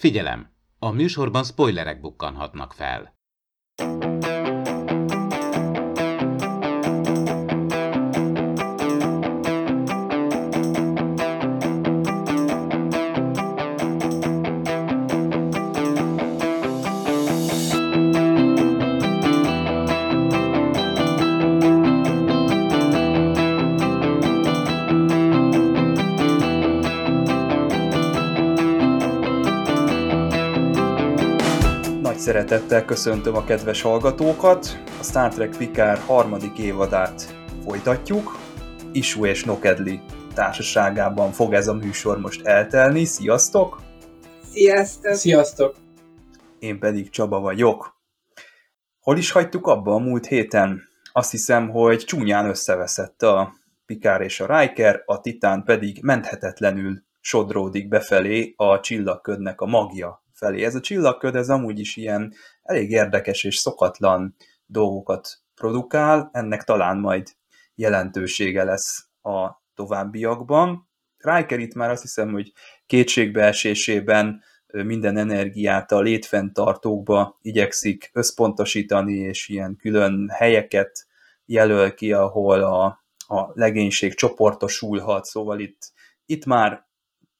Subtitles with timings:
[0.00, 0.52] Figyelem!
[0.78, 3.14] A műsorban spoilerek bukkanhatnak fel.
[32.50, 34.82] Szeretettel köszöntöm a kedves hallgatókat.
[35.00, 38.38] A Star Trek Picard harmadik évadát folytatjuk.
[38.92, 40.00] Isu és Nokedli
[40.34, 43.04] társaságában fog ez a műsor most eltelni.
[43.04, 43.80] Sziasztok!
[44.52, 45.14] Sziasztok!
[45.14, 45.76] Sziasztok!
[46.58, 47.96] Én pedig Csaba vagyok.
[49.00, 50.82] Hol is hagytuk abba a múlt héten?
[51.12, 53.54] Azt hiszem, hogy csúnyán összeveszett a
[53.86, 60.64] Picard és a Riker, a Titán pedig menthetetlenül sodródik befelé a csillagködnek a magja felé.
[60.64, 66.98] Ez a csillagköd, ez amúgy is ilyen elég érdekes és szokatlan dolgokat produkál, ennek talán
[66.98, 67.28] majd
[67.74, 70.88] jelentősége lesz a továbbiakban.
[71.16, 72.52] Riker itt már azt hiszem, hogy
[72.86, 74.42] kétségbeesésében
[74.72, 81.06] minden energiát a létfenntartókba igyekszik összpontosítani, és ilyen külön helyeket
[81.44, 82.84] jelöl ki, ahol a,
[83.34, 85.92] a legénység csoportosulhat, szóval itt,
[86.26, 86.88] itt már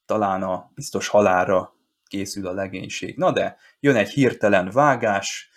[0.06, 1.74] talán a biztos halára
[2.10, 3.16] készül a legénység.
[3.16, 5.50] Na de jön egy hirtelen vágás,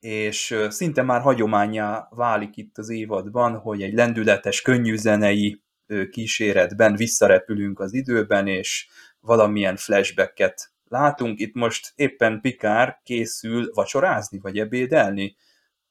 [0.00, 5.62] és szinte már hagyományá válik itt az évadban, hogy egy lendületes, könnyű zenei
[6.10, 8.88] kíséretben visszarepülünk az időben, és
[9.20, 11.40] valamilyen flashbacket látunk.
[11.40, 15.36] Itt most éppen Pikár készül vacsorázni, vagy ebédelni.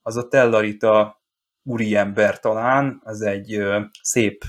[0.02, 1.22] Az a Tellarita
[1.64, 3.64] úriember talán, az egy
[4.02, 4.44] szép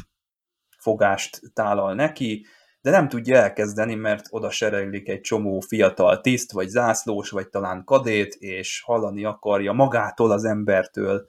[0.78, 2.46] fogást tálal neki,
[2.80, 7.84] de nem tudja elkezdeni, mert oda sereglik egy csomó fiatal tiszt, vagy zászlós, vagy talán
[7.84, 11.26] kadét, és hallani akarja magától az embertől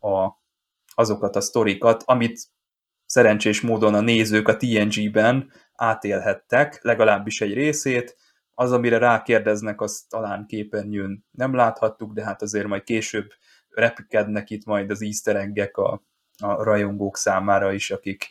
[0.00, 0.28] a,
[0.94, 2.40] azokat a sztorikat, amit
[3.06, 8.16] szerencsés módon a nézők a TNG-ben átélhettek, legalábbis egy részét,
[8.54, 13.32] az, amire rákérdeznek, az talán képernyőn nem láthattuk, de hát azért majd később
[13.68, 16.02] repkednek itt majd az easter a,
[16.38, 18.28] a rajongók számára is, akik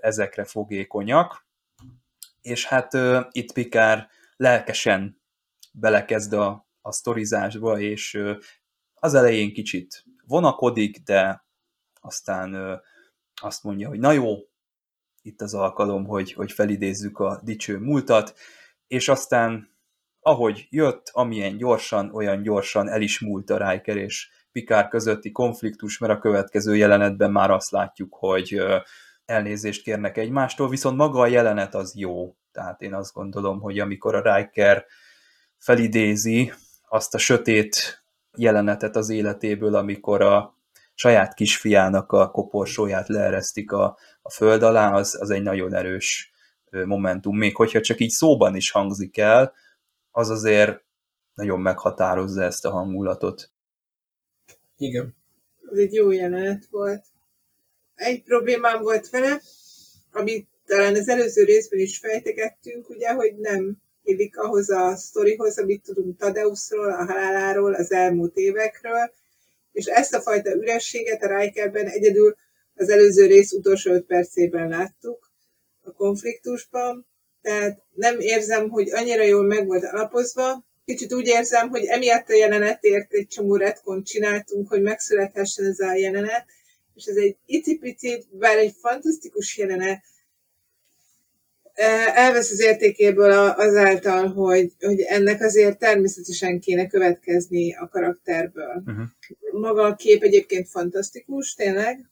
[0.00, 1.43] ezekre fogékonyak
[2.44, 5.22] és hát uh, itt Pikár lelkesen
[5.72, 8.36] belekezd a, a sztorizásba, és uh,
[8.94, 11.44] az elején kicsit vonakodik, de
[12.00, 12.80] aztán uh,
[13.42, 14.36] azt mondja, hogy na jó,
[15.22, 18.34] itt az alkalom, hogy, hogy felidézzük a dicső múltat,
[18.86, 19.76] és aztán
[20.20, 25.98] ahogy jött, amilyen gyorsan, olyan gyorsan el is múlt a Riker és Pikár közötti konfliktus,
[25.98, 28.62] mert a következő jelenetben már azt látjuk, hogy
[29.26, 32.36] elnézést kérnek egymástól, viszont maga a jelenet az jó.
[32.52, 34.84] Tehát én azt gondolom, hogy amikor a Riker
[35.58, 36.52] felidézi
[36.88, 38.04] azt a sötét
[38.36, 40.58] jelenetet az életéből, amikor a
[40.94, 46.32] saját kisfiának a koporsóját leeresztik a, a föld alá, az, az egy nagyon erős
[46.70, 47.36] momentum.
[47.36, 49.52] Még hogyha csak így szóban is hangzik el,
[50.10, 50.84] az azért
[51.34, 53.52] nagyon meghatározza ezt a hangulatot.
[54.76, 55.16] Igen.
[55.72, 57.04] Ez egy jó jelenet volt
[57.94, 59.42] egy problémám volt vele,
[60.12, 65.82] amit talán az előző részben is fejtegettünk, ugye, hogy nem illik ahhoz a sztorihoz, amit
[65.82, 69.12] tudunk Tadeuszról, a haláláról, az elmúlt évekről,
[69.72, 72.36] és ezt a fajta ürességet a Rikerben egyedül
[72.74, 75.30] az előző rész utolsó öt percében láttuk
[75.82, 77.06] a konfliktusban,
[77.42, 82.34] tehát nem érzem, hogy annyira jól meg volt alapozva, kicsit úgy érzem, hogy emiatt a
[82.34, 86.44] jelenetért egy csomó retkont csináltunk, hogy megszülethessen ez a jelenet,
[86.94, 90.02] és ez egy icipici, bár egy fantasztikus jelenet,
[92.14, 98.82] elvesz az értékéből azáltal, hogy, hogy ennek azért természetesen kéne következni a karakterből.
[98.86, 99.04] Uh-huh.
[99.60, 102.08] Maga a kép egyébként fantasztikus, tényleg,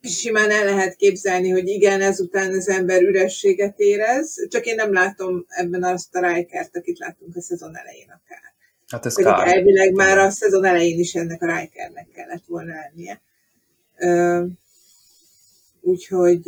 [0.00, 4.92] és simán el lehet képzelni, hogy igen, ezután az ember ürességet érez, csak én nem
[4.92, 8.42] látom ebben azt a Rikert, akit láttunk a szezon elején akár.
[8.86, 9.56] Hát ez Pedig kár.
[9.56, 13.20] elvileg már a szezon elején is ennek a Rikernek kellett volna lennie.
[15.80, 16.42] Úgyhogy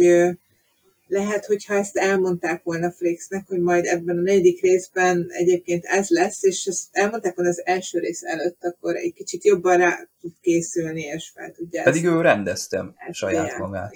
[1.10, 6.42] lehet, hogyha ezt elmondták volna Flixnek, hogy majd ebben a negyedik részben egyébként ez lesz,
[6.42, 11.02] és ezt elmondták volna az első rész előtt, akkor egy kicsit jobban rá tud készülni,
[11.02, 13.94] és fel tudja Pedig ő rendeztem saját magát.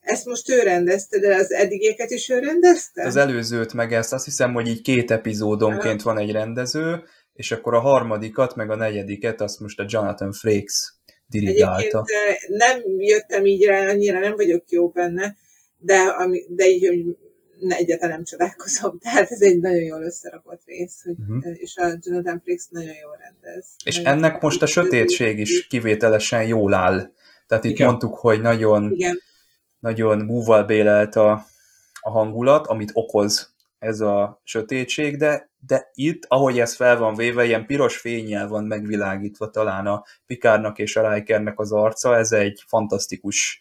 [0.00, 3.06] Ezt most ő rendezte, de az eddigéket is ő rendezte?
[3.06, 7.02] Az előzőt meg ezt azt hiszem, hogy így két epizódonként van egy rendező,
[7.34, 10.92] és akkor a harmadikat, meg a negyediket azt most a Jonathan Frakes
[11.32, 12.04] dirigálta.
[12.06, 15.36] Egyébként nem jöttem így rá, annyira nem vagyok jó benne,
[15.78, 17.16] de, ami, de így, hogy
[17.58, 18.98] ne, egyáltalán nem csodálkozom.
[19.02, 21.52] Tehát ez egy nagyon jól összerakott rész, hogy, uh-huh.
[21.54, 23.66] és a Jonathan Frakes nagyon jól rendez.
[23.84, 27.10] És nagyon ennek most a sötétség is kivételesen jól áll.
[27.46, 27.86] Tehát itt Igen.
[27.86, 29.20] mondtuk, hogy nagyon, Igen,
[29.78, 31.46] nagyon búval bélelt a,
[32.00, 33.51] a hangulat, amit okoz
[33.82, 38.64] ez a sötétség, de, de itt, ahogy ez fel van véve, ilyen piros fényjel van
[38.64, 43.60] megvilágítva talán a Pikárnak és a Rikernek az arca, ez egy fantasztikus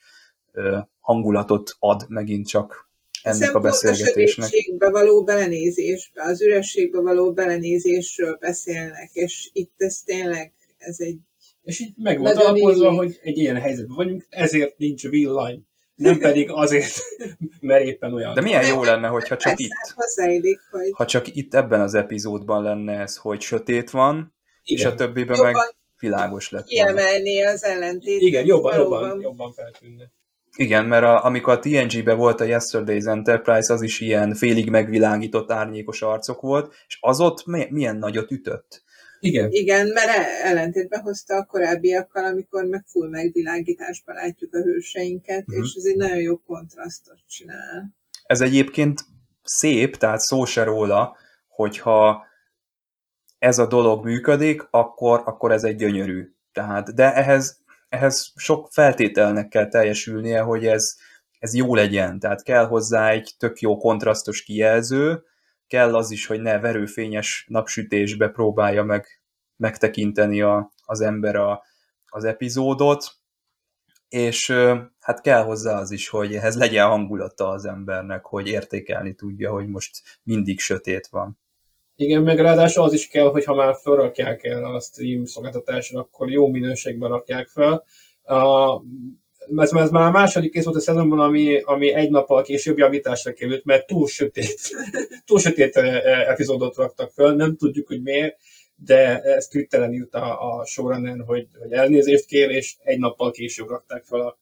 [0.52, 2.90] ö, hangulatot ad megint csak
[3.22, 4.46] ennek Hiszen a beszélgetésnek.
[4.46, 11.18] A sötétségbe való belenézésbe, az ürességbe való belenézésről beszélnek, és itt ez tényleg, ez egy
[11.64, 15.62] És így meg volt alapozva, hogy egy ilyen helyzetben vagyunk, ezért nincs line.
[16.02, 16.94] Nem pedig azért,
[17.60, 18.34] mert éppen olyan.
[18.34, 21.94] De milyen jó lenne, hogyha csak persze, itt, hozzáillik, hogy ha csak itt ebben az
[21.94, 24.92] epizódban lenne ez, hogy sötét van, és Igen.
[24.92, 25.56] a többiben meg
[26.00, 28.22] világos lett kiemelni az ellentétet.
[28.22, 29.02] Igen, jobban, valóban.
[29.02, 30.12] jobban, jobban feltűnne.
[30.56, 35.52] Igen, mert a, amikor a TNG-be volt a Yesterday's Enterprise, az is ilyen félig megvilágított
[35.52, 38.84] árnyékos arcok volt, és az ott mi, milyen nagyot ütött.
[39.24, 45.46] Igen, Igen, mert e- ellentétbe hozta a korábbiakkal, amikor meg full megvilágításban látjuk a hőseinket,
[45.48, 45.62] Mhm.
[45.62, 47.94] és ez egy nagyon jó kontrasztot csinál.
[48.24, 49.02] Ez egyébként
[49.44, 52.26] szép, tehát szó se róla, hogyha
[53.40, 56.34] ez a dolog működik, akkor, akkor ez egy gyönyörű.
[56.52, 57.60] Tehát, de ehhez,
[57.90, 60.96] ehhez sok feltételnek kell teljesülnie, hogy ez,
[61.40, 62.20] ez jó legyen.
[62.20, 65.24] Tehát kell hozzá egy tök jó kontrasztos kijelző,
[65.72, 69.06] kell az is, hogy ne verőfényes napsütésbe próbálja meg
[69.56, 71.64] megtekinteni a, az ember a,
[72.08, 73.04] az epizódot,
[74.10, 74.54] és
[75.00, 79.68] hát kell hozzá az is, hogy ehhez legyen hangulata az embernek, hogy értékelni tudja, hogy
[79.68, 81.40] most mindig sötét van.
[81.96, 86.30] igen, meg ráadásul az is kell, hogy ha már felrakják el a stream szolgáltatásra, akkor
[86.30, 87.84] jó minőségben rakják fel.
[89.58, 93.34] Ez, ez már a második rész volt a szezonban, ami, ami egy nappal később javításra
[93.34, 94.60] került, mert túl sötét,
[95.26, 98.38] túl sötét epizódot raktak fel, nem tudjuk, hogy miért,
[98.76, 103.68] de ezt Twitteren írt a, a showrunner, hogy, hogy elnézést kér, és egy nappal később
[103.68, 104.40] rakták fel a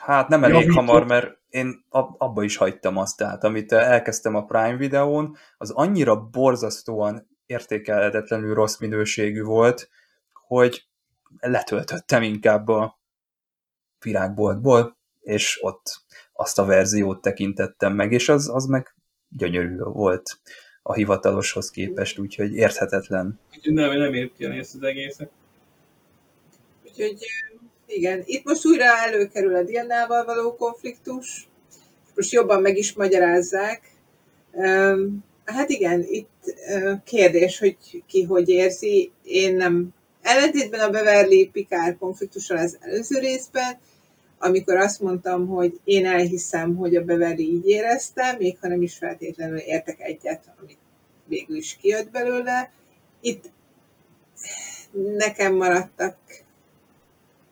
[0.00, 0.74] Hát nem elég Javító.
[0.74, 5.70] hamar, mert én ab- abba is hagytam azt, tehát amit elkezdtem a Prime videón, az
[5.70, 9.88] annyira borzasztóan értékelhetetlenül rossz minőségű volt,
[10.32, 10.84] hogy
[11.40, 12.99] letöltöttem inkább a
[14.04, 16.00] virágboltból, és ott
[16.32, 18.94] azt a verziót tekintettem meg, és az, az meg
[19.28, 20.40] gyönyörű volt
[20.82, 23.40] a hivataloshoz képest, úgyhogy érthetetlen.
[23.56, 25.30] Úgyhogy nem, nem érti ezt az egészet.
[26.84, 27.26] Úgyhogy
[27.86, 31.48] igen, itt most újra előkerül a Diannával való konfliktus,
[32.14, 33.82] most jobban meg is magyarázzák.
[35.44, 36.54] Hát igen, itt
[37.04, 37.76] kérdés, hogy
[38.06, 39.10] ki hogy érzi.
[39.22, 39.94] Én nem.
[40.30, 43.78] Ellentétben a Beverly Picard konfliktussal az előző részben,
[44.38, 48.96] amikor azt mondtam, hogy én elhiszem, hogy a Beverly így érezte, még ha nem is
[48.96, 50.78] feltétlenül értek egyet, amit
[51.26, 52.72] végül is kijött belőle.
[53.20, 53.50] Itt
[55.16, 56.16] nekem maradtak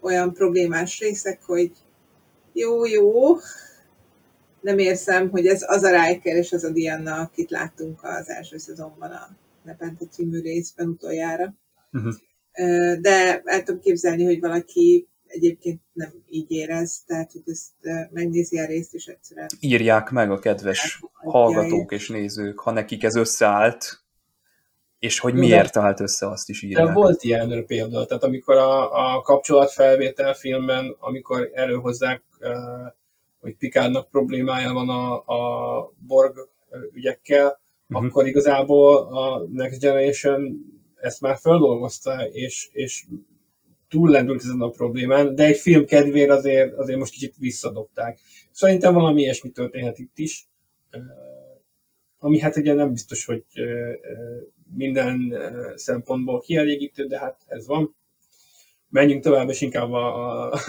[0.01, 1.73] olyan problémás részek, hogy
[2.53, 3.37] jó, jó,
[4.61, 8.59] nem érzem, hogy ez az a Riker és az a Diana, akit láttunk az első
[8.59, 9.29] szezonban a
[9.63, 11.55] Nepente című részben utoljára.
[11.93, 12.15] Uh-huh.
[13.01, 17.73] De el tudom képzelni, hogy valaki egyébként nem így érez, tehát hogy ezt
[18.11, 23.17] megnézi a részt, és egyszerűen Írják meg a kedves hallgatók és nézők, ha nekik ez
[23.17, 24.01] összeállt,
[24.99, 26.95] és hogy miért állt össze, azt is De írják.
[26.95, 32.23] volt ilyen példa, tehát amikor a, a kapcsolatfelvétel filmben, amikor előhozzák,
[33.41, 36.49] hogy Pikádnak problémája van a, a Borg
[36.93, 38.05] ügyekkel, Mhm.
[38.05, 40.65] akkor igazából a Next Generation
[41.01, 43.05] ezt már feldolgozta, és, és
[43.89, 48.19] túllendült ezen a problémán, de egy film kedvéért azért, azért most kicsit visszadobták.
[48.51, 50.49] Szerintem valami ilyesmi történhet itt is,
[52.19, 53.45] ami hát ugye nem biztos, hogy
[54.75, 55.39] minden
[55.75, 57.97] szempontból kielégítő, de hát ez van.
[58.91, 60.61] Menjünk tovább, és inkább a, a,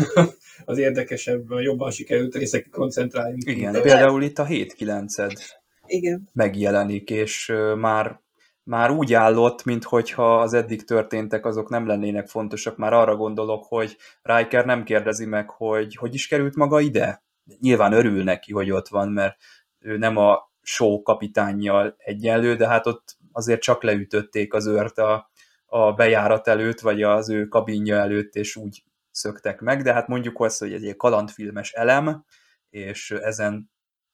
[0.66, 3.44] az érdekesebb, jobban sikerült részekre koncentráljunk.
[3.46, 5.40] Igen, például itt a 7-9-ed
[5.86, 6.30] igen.
[6.34, 8.22] megjelenik, és már,
[8.70, 12.78] már úgy állott, minthogyha az eddig történtek, azok nem lennének fontosak.
[12.78, 17.24] Már arra gondolok, hogy Riker nem kérdezi meg, hogy hogy is került maga ide.
[17.60, 19.38] Nyilván örül neki, hogy ott van, mert
[19.80, 25.32] ő nem a show kapitánnyal egyenlő, de hát ott azért csak leütötték az őrt a,
[25.66, 30.40] a bejárat előtt, vagy az ő kabinja előtt, és úgy szöktek meg, de hát mondjuk
[30.42, 32.26] azt, hogy egy kalandfilmes elem,
[32.70, 33.72] és ezen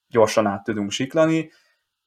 [0.07, 1.51] gyorsan át tudunk siklani,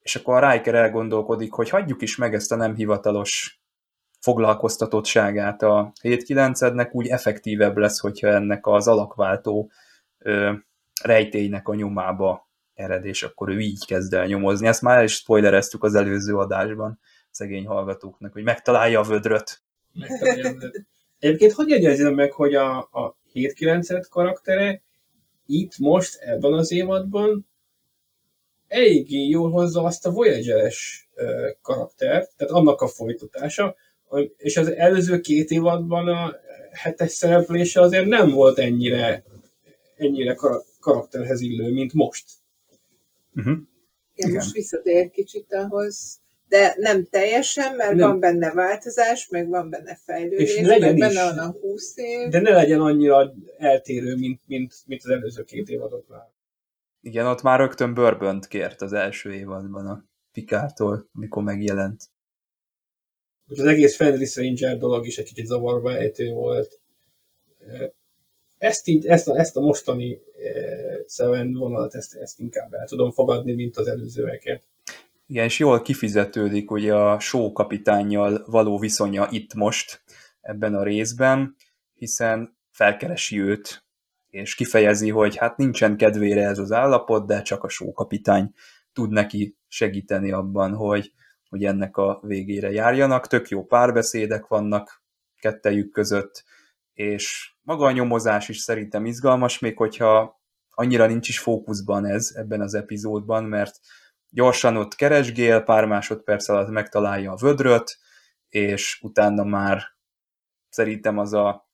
[0.09, 3.61] és akkor a Riker elgondolkodik, hogy hagyjuk is meg ezt a nem hivatalos
[4.21, 9.71] foglalkoztatottságát a 7-9-ednek, úgy effektívebb lesz, hogyha ennek az alakváltó
[10.19, 10.53] ö,
[11.03, 14.67] rejtélynek a nyomába ered, és akkor ő így kezd el nyomozni.
[14.67, 16.99] Ezt már is spoilereztük az előző adásban
[17.31, 19.63] szegény hallgatóknak, hogy megtalálja a vödröt.
[19.93, 20.55] Megtalálja.
[21.19, 24.83] Egyébként hogy jegyezzem meg, hogy a, a 7-9 karaktere
[25.47, 27.48] itt most ebben az évadban
[28.69, 31.09] eléggé jól hozza azt a Voyager-es
[31.63, 33.77] karaktert, tehát annak a folytatása,
[34.37, 36.37] és az előző két évadban a
[36.73, 39.25] hetes szereplése azért nem volt ennyire,
[39.97, 40.37] ennyire
[40.81, 42.25] karakterhez illő, mint most.
[43.35, 43.57] Uh-huh.
[44.15, 48.09] Igen, most visszatér kicsit ahhoz, de nem teljesen, mert nem.
[48.09, 52.29] van benne változás, meg van benne fejlődés, és legyen meg benne van a 20 év.
[52.29, 56.33] De ne legyen annyira eltérő, mint, mint, mint az előző két évadoknál.
[57.09, 62.03] Igen, ott már rögtön bőrbönt kért az első évadban a Pikártól, mikor megjelent.
[63.47, 66.81] Az egész Fenris Ranger dolog is egy kicsit zavarba ejtő volt.
[68.59, 70.21] Ezt, így, ezt, a, ezt a mostani
[71.07, 74.63] Seven vonalat, ezt, ezt inkább el tudom fogadni, mint az előzőeket.
[75.27, 80.03] Igen, és jól kifizetődik ugye a show kapitányjal való viszonya itt most,
[80.41, 81.57] ebben a részben,
[81.95, 83.88] hiszen felkeresi őt,
[84.31, 88.53] és kifejezi, hogy hát nincsen kedvére ez az állapot, de csak a sókapitány
[88.93, 91.13] tud neki segíteni abban, hogy,
[91.49, 93.27] hogy ennek a végére járjanak.
[93.27, 95.03] Tök jó párbeszédek vannak
[95.41, 96.45] kettejük között,
[96.93, 102.61] és maga a nyomozás is szerintem izgalmas, még hogyha annyira nincs is fókuszban ez ebben
[102.61, 103.81] az epizódban, mert
[104.31, 107.99] gyorsan ott keresgél, pár másodperc alatt megtalálja a vödröt,
[108.49, 109.83] és utána már
[110.69, 111.68] szerintem az a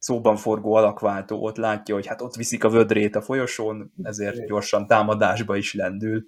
[0.00, 4.86] szóban forgó alakváltó ott látja, hogy hát ott viszik a vödrét a folyosón, ezért gyorsan
[4.86, 6.24] támadásba is lendül.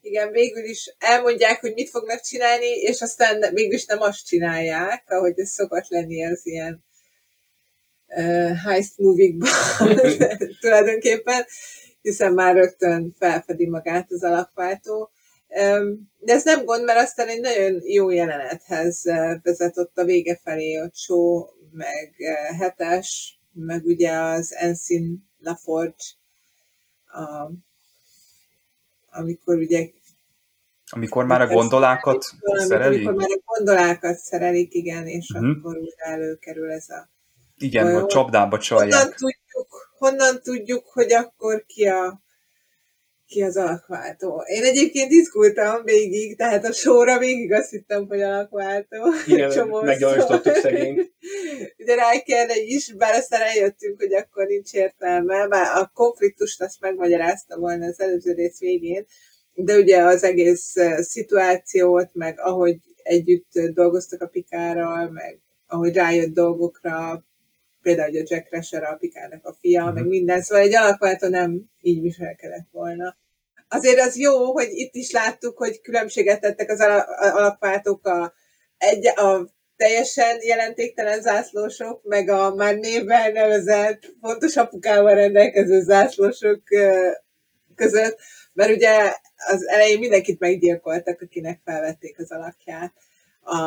[0.00, 5.38] Igen, végül is elmondják, hogy mit fognak csinálni, és aztán is nem azt csinálják, ahogy
[5.38, 6.84] ez szokott lenni az ilyen
[8.06, 9.34] uh, heist movie
[10.60, 11.44] tulajdonképpen,
[12.02, 15.10] hiszen már rögtön felfedi magát az alakváltó.
[16.18, 19.02] De ez nem gond, mert aztán egy nagyon jó jelenethez
[19.42, 26.04] vezetett a vége felé a show meg eh, hetes, meg ugye az Ensign LaForge,
[27.06, 27.50] a,
[29.10, 29.88] amikor ugye
[30.94, 32.24] amikor már a gondolákat
[32.54, 33.06] szerelik?
[33.06, 35.56] Amikor már a gondolákat szerelik, igen, és uh-huh.
[35.58, 37.10] akkor újra előkerül ez a
[37.56, 38.92] igen, hogy csapdába csalják.
[38.92, 42.20] Honnan tudjuk, honnan tudjuk, hogy akkor ki a
[43.26, 44.42] ki az alakváltó.
[44.46, 49.12] Én egyébként izgultam végig, tehát a sorra végig azt hittem, hogy alakváltó.
[49.26, 51.11] Igen, meggyanúsítottuk szegény.
[51.82, 57.58] Ugye Rikerre is, bár aztán eljöttünk, hogy akkor nincs értelme, bár a konfliktust azt megmagyarázta
[57.58, 59.06] volna az előző rész végén,
[59.54, 67.24] de ugye az egész szituációt, meg ahogy együtt dolgoztak a Pikárral, meg ahogy rájött dolgokra,
[67.82, 69.94] például, hogy a Jack Rasher a Pikárnak a fia, uh-huh.
[69.94, 73.16] meg minden, szóval egy alakváltó nem így viselkedett volna.
[73.68, 76.80] Azért az jó, hogy itt is láttuk, hogy különbséget tettek az
[77.16, 78.32] alapváltók a,
[78.78, 79.50] egy, a
[79.82, 86.62] teljesen jelentéktelen zászlósok, meg a már névvel nevezett, fontos apukával rendelkező zászlósok
[87.74, 88.18] között,
[88.52, 92.92] mert ugye az elején mindenkit meggyilkoltak, akinek felvették az alakját.
[93.44, 93.62] A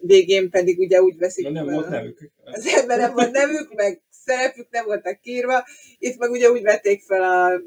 [0.00, 2.30] végén pedig ugye úgy veszik nem volt nevük.
[2.44, 5.64] Az ember nem volt nevük, meg szerepük nem voltak írva.
[5.98, 7.60] Itt meg ugye úgy vették fel a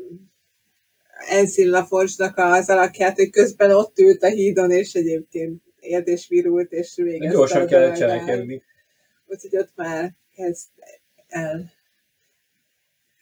[1.29, 6.71] Ensign Laforge-nak az alakját, hogy közben ott ült a hídon, és egyébként élt és virult,
[6.71, 7.35] és végezte.
[7.35, 8.63] Gyorsan kellett cselekedni.
[9.25, 10.69] Úgyhogy ott már kezd
[11.27, 11.71] el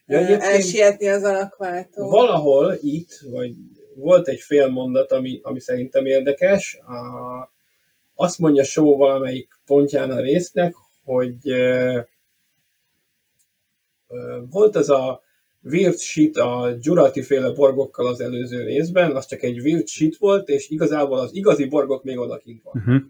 [0.05, 2.09] ja, elsietni az alakváltó.
[2.09, 3.53] Valahol itt, vagy
[3.95, 6.75] volt egy fél mondat, ami, ami szerintem érdekes.
[6.75, 7.51] A,
[8.15, 12.03] azt mondja Show valamelyik pontján a résznek, hogy uh,
[14.07, 15.23] uh, volt az a
[15.63, 20.49] weird shit a Jurati féle borgokkal az előző részben, az csak egy weird shit volt,
[20.49, 22.73] és igazából az igazi borgok még odakint van.
[22.77, 23.01] Uh-huh.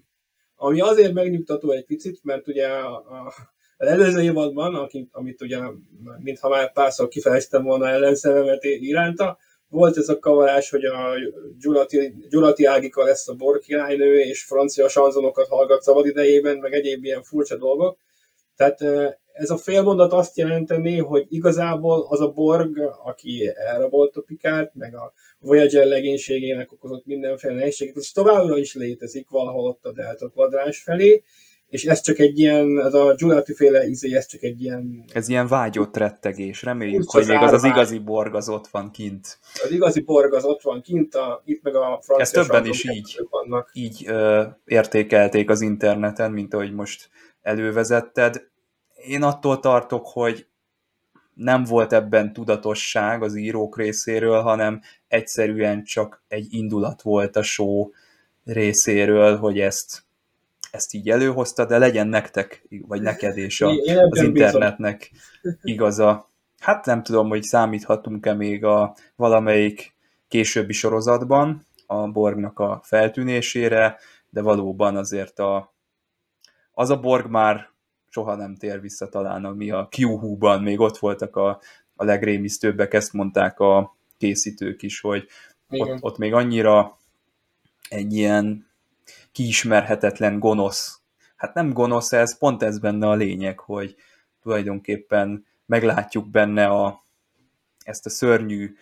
[0.56, 3.34] Ami azért megnyugtató egy picit, mert ugye a, a,
[3.78, 5.60] az előző évadban, akit, amit ugye,
[6.18, 9.38] mintha már párszor kifejeztem volna ellenszememet iránta,
[9.72, 11.14] volt ez a kavarás, hogy a
[11.60, 17.04] Gyulati, Gyulati Ágika lesz a bor királynő, és francia sanzonokat hallgat szabad idejében, meg egyéb
[17.04, 17.98] ilyen furcsa dolgok.
[18.56, 18.80] Tehát
[19.34, 24.96] ez a félmondat azt jelenteni, hogy igazából az a Borg, aki elrabolt a Pikárt, meg
[24.96, 30.82] a Voyager legénységének okozott mindenféle nehézséget, az továbbra is létezik valahol ott a Delta kvadráns
[30.82, 31.24] felé,
[31.72, 35.04] és ez csak egy ilyen, ez a Giulati féle izé, ez csak egy ilyen...
[35.14, 39.40] Ez ilyen vágyott rettegés, reméljük, hogy még az az igazi Borg az ott van kint.
[39.64, 42.84] Az igazi Borg az ott van kint, a, itt meg a francia Ezt többen is
[42.90, 43.70] így, vannak.
[43.74, 47.10] így ö, értékelték az interneten, mint ahogy most
[47.42, 48.51] elővezetted
[49.06, 50.48] én attól tartok, hogy
[51.34, 57.90] nem volt ebben tudatosság az írók részéről, hanem egyszerűen csak egy indulat volt a show
[58.44, 60.04] részéről, hogy ezt,
[60.72, 63.70] ezt így előhozta, de legyen nektek, vagy neked és a,
[64.10, 65.12] az internetnek
[65.62, 66.30] igaza.
[66.60, 69.96] Hát nem tudom, hogy számíthatunk-e még a valamelyik
[70.28, 73.98] későbbi sorozatban a Borgnak a feltűnésére,
[74.30, 75.74] de valóban azért a,
[76.72, 77.70] az a Borg már
[78.12, 81.60] soha nem tér vissza talán, ami a Q-ban még ott voltak a,
[81.96, 85.28] a legrémisztőbbek, ezt mondták a készítők is, hogy
[85.70, 86.98] ott, ott még annyira
[87.90, 88.68] egy ilyen
[89.32, 91.02] kiismerhetetlen gonosz.
[91.36, 93.96] Hát nem gonosz ez, pont ez benne a lényeg, hogy
[94.42, 97.06] tulajdonképpen meglátjuk benne a,
[97.84, 98.76] ezt a szörnyű,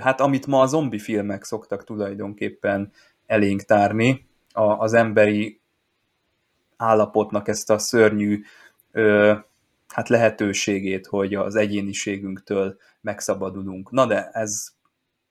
[0.00, 2.92] hát amit ma a zombi filmek szoktak tulajdonképpen
[3.26, 5.61] elénk tárni, a, az emberi
[6.82, 8.42] állapotnak ezt a szörnyű
[8.92, 9.34] ö,
[9.88, 13.90] hát lehetőségét, hogy az egyéniségünktől megszabadulunk.
[13.90, 14.68] Na de ez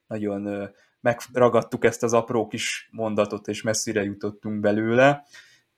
[0.06, 0.64] nagyon ö,
[1.00, 5.24] megragadtuk ezt az apró kis mondatot, és messzire jutottunk belőle.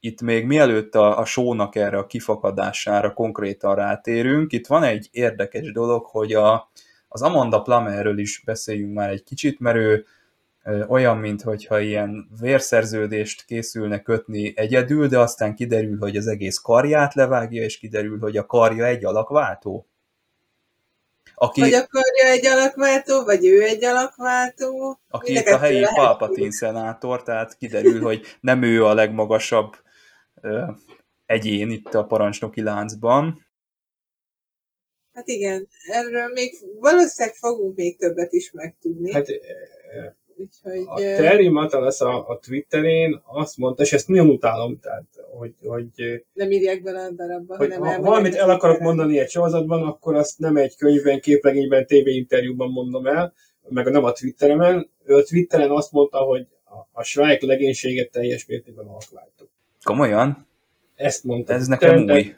[0.01, 5.73] Itt még mielőtt a, a sónak erre a kifakadására konkrétan rátérünk, itt van egy érdekes
[5.73, 6.71] dolog, hogy a,
[7.09, 10.07] az Amanda Plamerről is beszéljünk már egy kicsit, mert ő
[10.89, 17.63] olyan, mintha ilyen vérszerződést készülne kötni egyedül, de aztán kiderül, hogy az egész karját levágja,
[17.63, 19.87] és kiderül, hogy a karja egy alakváltó.
[21.35, 25.01] Aki, vagy a karja egy alakváltó, vagy ő egy alakváltó.
[25.09, 29.77] Aki itt a helyi Palpatine szenátor, tehát kiderül, hogy nem ő a legmagasabb
[30.41, 30.65] ö,
[31.27, 33.47] egyén itt a parancsnoki láncban.
[35.13, 39.13] Hát igen, erről még valószínűleg fogunk még többet is megtudni.
[39.13, 39.27] Hát
[40.37, 45.05] Úgyhogy, a Terry Matalas a, a Twitterén azt mondta, és ezt nagyon utálom, tehát,
[45.39, 45.87] hogy, hogy
[46.33, 50.15] nem írják bele a darabba, hogy hanem ha valamit el akarok mondani egy sorozatban, akkor
[50.15, 53.35] azt nem egy könyvben, képregényben, tévéinterjúban mondom el,
[53.69, 54.91] meg nem a Twitteremen.
[55.05, 59.49] Ő a Twitteren azt mondta, hogy a, a Shrike legénységet teljes mértékben alakváltuk.
[59.83, 60.47] Komolyan?
[60.95, 61.53] Ezt mondta.
[61.53, 62.35] Ez nekem új.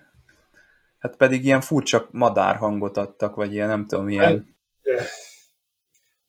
[0.98, 4.54] Hát pedig ilyen furcsa madár hangot adtak, vagy ilyen nem tudom, ilyen...
[4.84, 5.08] Hát,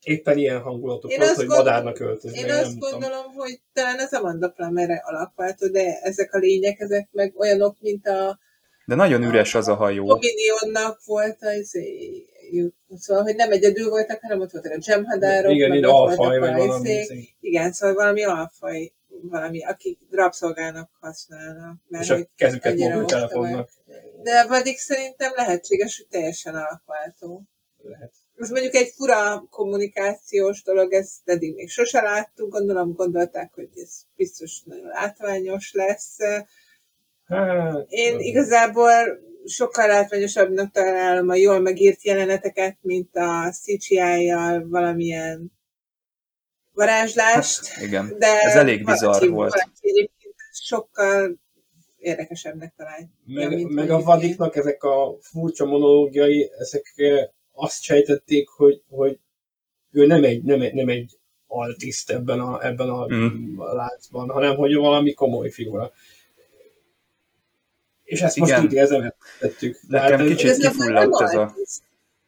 [0.07, 2.39] éppen ilyen hangulatok volt, hogy gondol, madárnak öltözni.
[2.39, 3.33] Én azt gondolom, tudom.
[3.33, 8.39] hogy talán az Amanda Plummerre alakváltó, de ezek a lények, ezek meg olyanok, mint a
[8.85, 10.07] de nagyon üres az a hajó.
[10.07, 11.71] Dominionnak volt az,
[12.95, 17.05] szóval, hogy nem egyedül voltak, hanem ott voltak a gemhadárok, igen, ott alfaj, a valami,
[17.39, 18.91] Igen, szóval valami alfaj,
[19.21, 21.75] valami, akik rabszolgának használnak.
[21.87, 23.69] Mert és a kezüket mobiltelefonnak.
[24.23, 27.43] De pedig szerintem lehetséges, hogy teljesen alakváltó.
[27.83, 33.69] Lehet ez mondjuk egy fura kommunikációs dolog, ezt eddig még sose láttuk, gondolom gondolták, hogy
[33.73, 36.17] ez biztos nagyon látványos lesz.
[37.25, 45.51] Hát, Én igazából sokkal látványosabbnak találom a jól megírt jeleneteket, mint a CGI-jal valamilyen
[46.73, 47.67] varázslást.
[47.67, 49.69] Hát, igen, de ez elég bizarr volt.
[50.51, 51.39] sokkal
[51.97, 53.07] érdekesebbnek találja.
[53.25, 56.93] Meg, meg a vadiknak ezek a furcsa monológiai, ezek
[57.57, 59.19] azt sejtették, hogy, hogy
[59.91, 61.17] ő nem egy, nem egy, nem egy
[61.47, 63.59] altiszt ebben a, ebben a mm.
[63.59, 65.91] láncban, hanem hogy valami komoly figura.
[68.03, 68.59] És ezt Igen.
[68.59, 69.79] most így ezen tettük.
[69.87, 71.55] Nekem hát, kicsit ez kifulladt ez a,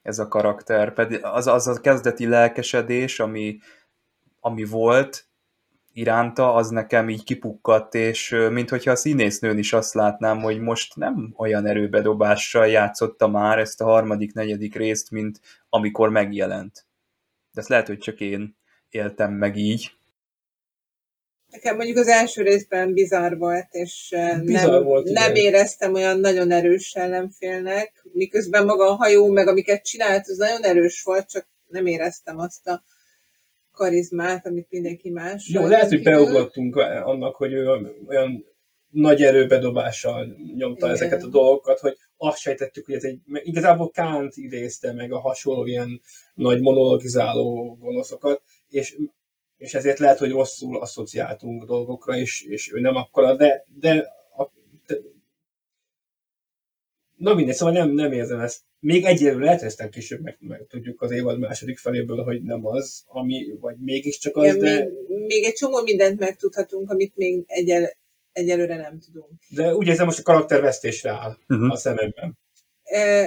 [0.01, 3.57] ez a karakter, pedig az, az a kezdeti lelkesedés, ami,
[4.39, 5.28] ami volt,
[5.99, 11.33] iránta, az nekem így kipukkadt, és minthogyha a színésznőn is azt látnám, hogy most nem
[11.37, 16.85] olyan erőbedobással játszotta már ezt a harmadik, negyedik részt, mint amikor megjelent.
[17.53, 18.57] De ezt lehet, hogy csak én
[18.89, 19.91] éltem meg így.
[21.51, 26.51] Nekem mondjuk az első részben bizarr volt, és bizarr nem, volt, nem éreztem olyan nagyon
[26.51, 31.85] erős ellenfélnek, miközben maga a hajó, meg amiket csinált, az nagyon erős volt, csak nem
[31.85, 32.83] éreztem azt a
[33.79, 35.49] karizmát, amit mindenki más.
[35.53, 37.67] Jó, lehet, hogy beugrottunk annak, hogy ő
[38.07, 38.45] olyan
[38.89, 40.95] nagy erőbedobással nyomta Igen.
[40.95, 45.65] ezeket a dolgokat, hogy azt sejtettük, hogy ez egy, igazából Kánt idézte meg a hasonló
[45.65, 46.01] ilyen
[46.33, 48.97] nagy monologizáló gonoszokat, és,
[49.57, 54.07] és ezért lehet, hogy rosszul asszociáltunk dolgokra, és, és ő nem akkora, de, de
[57.19, 58.61] Na mindegy, szóval nem, nem érzem ezt.
[58.79, 63.03] Még egyelőre lehet, aztán később meg, meg tudjuk az évad második feléből, hogy nem az,
[63.07, 64.89] ami, vagy mégiscsak az, Igen, de...
[65.07, 67.97] Még, még egy csomó mindent megtudhatunk, amit még egyel,
[68.31, 69.29] egyelőre nem tudunk.
[69.49, 71.71] De úgy érzem, most a karaktervesztésre áll uh-huh.
[71.71, 72.37] a szememben.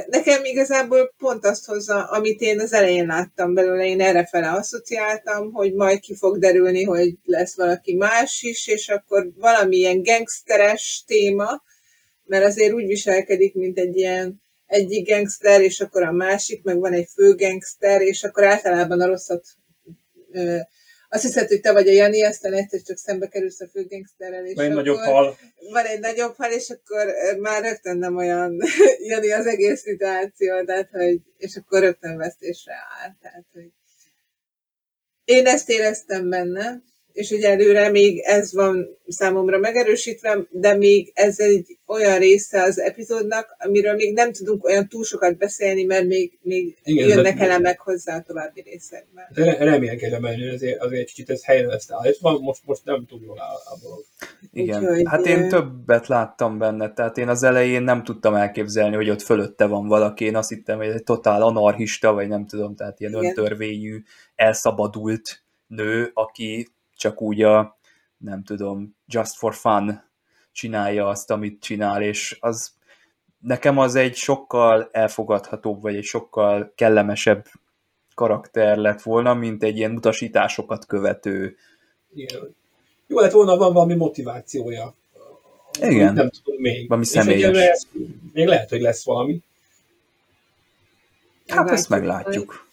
[0.07, 5.53] Nekem igazából pont azt hozza, amit én az elején láttam belőle, én erre fele asszociáltam,
[5.53, 11.63] hogy majd ki fog derülni, hogy lesz valaki más is, és akkor valamilyen gangsteres téma,
[12.33, 16.93] mert azért úgy viselkedik, mint egy ilyen egyik gangster, és akkor a másik, meg van
[16.93, 19.47] egy fő gangster, és akkor általában a rosszat
[20.33, 20.57] ö,
[21.09, 24.55] azt hiszed, hogy te vagy a Jani, aztán egyszer csak szembe kerülsz a főgangsterrel, és
[24.55, 25.39] Vagy egy nagyobb hal.
[25.71, 27.07] van egy nagyobb hal, és akkor
[27.39, 28.59] már rögtön nem olyan
[29.09, 33.11] Jani az egész szituáció, tehát, hogy, és akkor rögtön vesztésre áll.
[33.21, 33.71] Tehát, hogy
[35.25, 41.39] én ezt éreztem benne, és hogy előre még ez van számomra megerősítve, de még ez
[41.39, 46.39] egy olyan része az epizódnak, amiről még nem tudunk olyan túl sokat beszélni, mert még,
[46.43, 49.25] még Igen, jönnek de- elemek hozzá a további részekben.
[49.35, 53.21] De re- remélkedem, hogy azért, azért kicsit ez helyre lesz állítva, most, most nem túl
[53.25, 54.05] jól áll a dolog.
[54.53, 59.11] Igen, Úgyhogy, hát én többet láttam benne, tehát én az elején nem tudtam elképzelni, hogy
[59.11, 63.01] ott fölötte van valaki, én azt hittem, hogy egy totál anarchista, vagy nem tudom, tehát
[63.01, 63.25] ilyen Igen.
[63.25, 64.03] öntörvényű,
[64.35, 66.69] elszabadult nő, aki
[67.03, 67.79] csak úgy a,
[68.17, 70.03] nem tudom, just for fun
[70.53, 72.73] csinálja azt, amit csinál, és az
[73.39, 77.47] nekem az egy sokkal elfogadhatóbb, vagy egy sokkal kellemesebb
[78.15, 81.57] karakter lett volna, mint egy ilyen utasításokat követő
[82.15, 82.55] Igen.
[83.07, 84.95] Jó lett volna, van valami motivációja.
[85.81, 86.15] Igen.
[86.15, 86.89] Nem tudom még.
[86.89, 87.59] Valami És személyes.
[87.59, 87.87] ez-
[88.33, 89.41] Még lehet, hogy lesz valami.
[91.49, 92.71] Hát ezt Meglátjuk meglátjuk.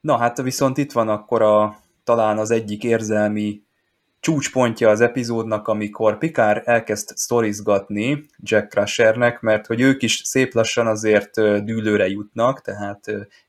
[0.00, 3.62] Na hát viszont itt van akkor a, talán az egyik érzelmi
[4.20, 10.86] csúcspontja az epizódnak, amikor Pikár elkezd sztorizgatni Jack Crushernek, mert hogy ők is szép lassan
[10.86, 11.30] azért
[11.64, 13.00] dűlőre jutnak, tehát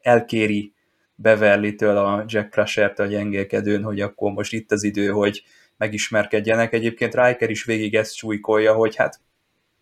[0.02, 0.74] elkéri
[1.16, 5.44] Beverly-től a Jack Crusher-t a gyengélkedőn, hogy akkor most itt az idő, hogy
[5.78, 6.74] megismerkedjenek.
[6.74, 9.20] Egyébként Riker is végig ezt súlykolja, hogy hát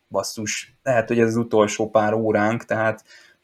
[0.09, 3.03] basszus, lehet, hogy ez az utolsó pár óránk, tehát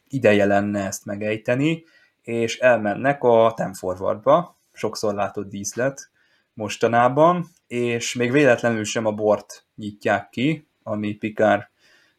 [0.09, 1.83] ideje lenne ezt megejteni,
[2.21, 6.09] és elmennek a Temforwardba, sokszor látott díszlet
[6.53, 11.69] mostanában, és még véletlenül sem a bort nyitják ki, ami Pikár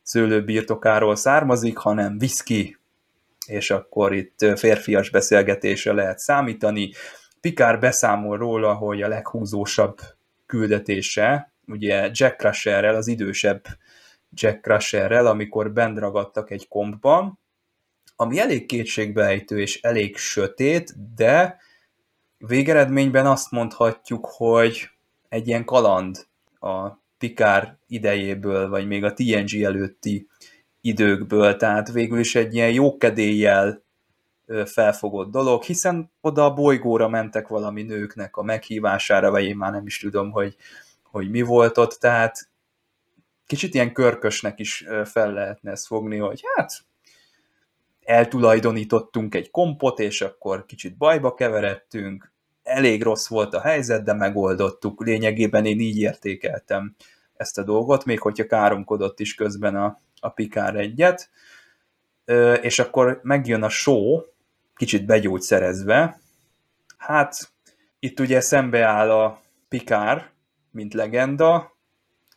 [0.02, 2.76] szőlő birtokáról származik, hanem whisky,
[3.46, 6.90] és akkor itt férfias beszélgetésre lehet számítani.
[7.40, 9.98] Pikár beszámol róla, hogy a leghúzósabb
[10.46, 13.64] küldetése, ugye Jack Crusherrel, az idősebb
[14.30, 17.38] Jack Crusherrel, amikor bent ragadtak egy kompban,
[18.16, 21.58] ami elég kétségbejtő és elég sötét, de
[22.38, 24.90] végeredményben azt mondhatjuk, hogy
[25.28, 26.26] egy ilyen kaland
[26.60, 30.28] a Pikár idejéből, vagy még a TNG előtti
[30.80, 33.84] időkből, tehát végül is egy ilyen jókedéllyel
[34.64, 39.86] felfogott dolog, hiszen oda a bolygóra mentek valami nőknek a meghívására, vagy én már nem
[39.86, 40.56] is tudom, hogy,
[41.02, 42.48] hogy mi volt ott, tehát
[43.46, 46.84] kicsit ilyen körkösnek is fel lehetne ezt fogni, hogy hát
[48.06, 55.04] eltulajdonítottunk egy kompot, és akkor kicsit bajba keveredtünk, elég rossz volt a helyzet, de megoldottuk.
[55.04, 56.94] Lényegében én így értékeltem
[57.36, 61.30] ezt a dolgot, még hogyha káromkodott is közben a, a Pikár egyet.
[62.60, 64.20] És akkor megjön a show,
[64.76, 66.20] kicsit begyógyszerezve.
[66.96, 67.52] Hát
[67.98, 70.30] itt ugye szembeáll a Pikár,
[70.70, 71.76] mint legenda,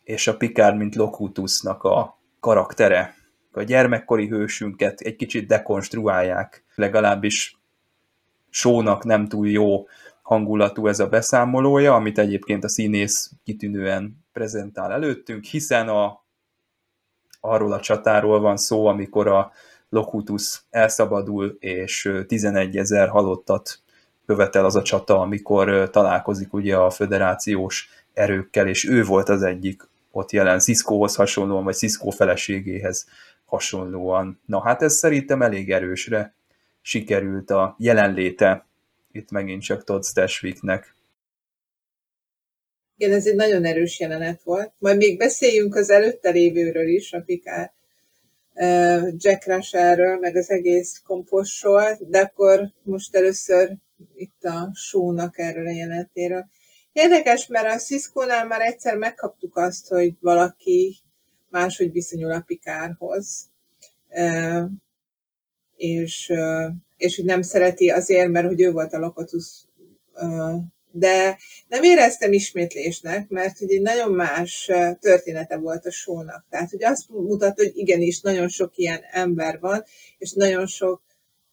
[0.02, 3.14] és a Pikár, mint Locutusnak a karaktere.
[3.52, 7.58] A gyermekkori hősünket egy kicsit dekonstruálják, legalábbis
[8.50, 9.86] sónak nem túl jó
[10.22, 16.24] hangulatú ez a beszámolója, amit egyébként a színész kitűnően prezentál előttünk, hiszen a,
[17.40, 19.52] arról a csatáról van szó, amikor a
[19.88, 23.78] Locutus elszabadul, és 11 ezer halottat
[24.26, 29.88] követel az a csata, amikor találkozik ugye a föderációs erőkkel, és ő volt az egyik
[30.10, 33.06] ott jelen Ciscohoz hasonlóan, vagy Cisco feleségéhez
[33.44, 34.40] hasonlóan.
[34.46, 36.34] Na hát ez szerintem elég erősre
[36.82, 38.68] sikerült a jelenléte
[39.12, 40.94] itt megint csak Todd Stashwicknek.
[42.96, 44.72] Igen, ez egy nagyon erős jelenet volt.
[44.78, 47.72] Majd még beszéljünk az előtte lévőről is, a Pikár
[49.16, 53.76] Jack Rusherről, meg az egész komposról, de akkor most először
[54.14, 56.48] itt a show-nak erről a jelenetéről.
[56.92, 60.96] Érdekes, mert a Cisco-nál már egyszer megkaptuk azt, hogy valaki
[61.48, 63.50] máshogy viszonyul a Pikárhoz,
[65.76, 66.32] és,
[66.96, 69.64] és hogy nem szereti azért, mert hogy ő volt a Locutus
[70.92, 76.44] de nem éreztem ismétlésnek, mert hogy egy nagyon más története volt a sónak.
[76.50, 79.84] Tehát, hogy azt mutat, hogy igenis nagyon sok ilyen ember van,
[80.18, 81.02] és nagyon sok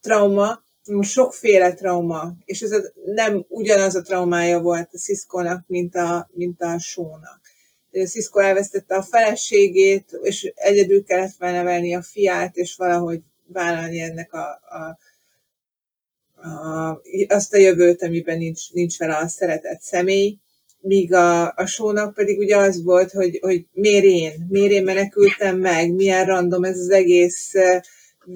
[0.00, 0.62] trauma,
[1.00, 6.62] sokféle trauma, és ez a, nem ugyanaz a traumája volt a Cisco-nak, mint a, mint
[6.62, 7.40] a sónak.
[7.90, 14.46] Cisco elvesztette a feleségét, és egyedül kellett felnevelni a fiát, és valahogy vállalni ennek a,
[14.48, 14.98] a
[16.42, 20.38] a, azt a jövőt, amiben nincs, nincs vele a szeretett személy.
[20.80, 25.58] míg a, a sónak pedig ugye az volt, hogy, hogy miért én, miért én menekültem
[25.58, 27.52] meg, milyen random ez az egész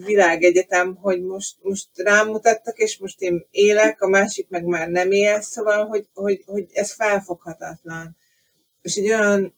[0.05, 5.40] világegyetem, hogy most, most rámutattak, és most én élek, a másik meg már nem él,
[5.40, 8.16] szóval, hogy, hogy, hogy ez felfoghatatlan.
[8.83, 9.55] És egy olyan,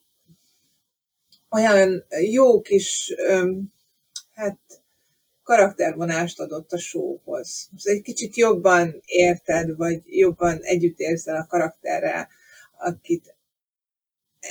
[1.50, 3.14] olyan jó kis,
[4.34, 4.58] hát
[5.42, 7.68] karaktervonást adott a showhoz.
[7.82, 12.28] Egy kicsit jobban érted, vagy jobban együtt érzel a karakterrel,
[12.78, 13.33] akit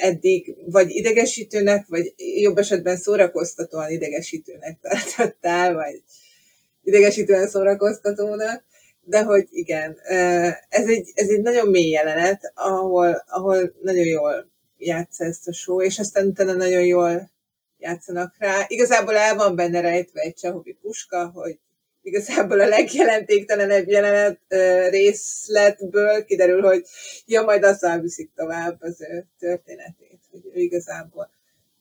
[0.01, 6.03] eddig vagy idegesítőnek, vagy jobb esetben szórakoztatóan idegesítőnek tartottál, vagy
[6.84, 8.63] idegesítően szórakoztatónak,
[9.03, 9.97] de hogy igen,
[10.69, 15.82] ez egy, ez egy nagyon mély jelenet, ahol, ahol nagyon jól játsz ezt a show,
[15.82, 17.32] és aztán utána nagyon jól
[17.77, 18.65] játszanak rá.
[18.67, 21.60] Igazából el van benne rejtve egy Csehovi puska, hogy
[22.03, 24.39] igazából a legjelentéktelenebb jelenet
[24.89, 26.85] részletből kiderül, hogy
[27.25, 31.29] ja, majd azzal viszik tovább az ő történetét, hogy ő igazából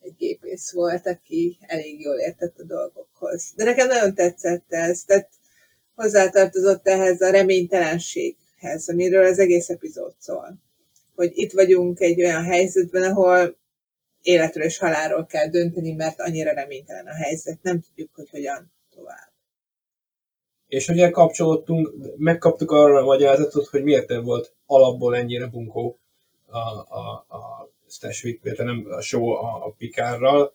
[0.01, 3.53] egy gépész volt, aki elég jól értett a dolgokhoz.
[3.57, 5.29] De nekem nagyon tetszett ez, tehát
[5.95, 10.59] hozzátartozott ehhez a reménytelenséghez, amiről az egész epizód szól.
[11.15, 13.57] Hogy itt vagyunk egy olyan helyzetben, ahol
[14.23, 18.73] életről és halálról kell dönteni, mert annyira reménytelen a helyzet, nem tudjuk, hogy hogyan.
[20.73, 25.99] És ugye kapcsolódtunk, megkaptuk arra a magyarázatot, hogy miért volt alapból ennyire bunkó
[26.47, 30.55] a, a, a Stashwick, illetve nem a show a, a Pikárral,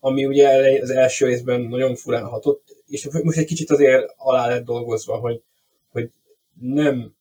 [0.00, 4.64] ami ugye az első részben nagyon furán hatott, és most egy kicsit azért alá lett
[4.64, 5.42] dolgozva, hogy,
[5.92, 6.10] hogy
[6.60, 7.14] nem,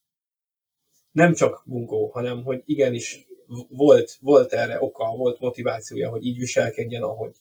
[1.11, 3.27] nem csak bunkó, hanem hogy igenis
[3.69, 7.31] volt, volt erre oka, volt motivációja, hogy így viselkedjen, ahogy.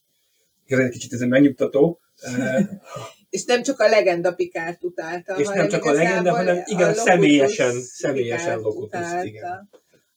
[0.66, 1.98] Ez egy kicsit ez megnyugtató.
[3.30, 7.80] és nem csak a legenda Pikárt utálta, és nem csak a legenda, hanem igen, személyesen,
[7.82, 9.70] személyesen Lokutus, igen.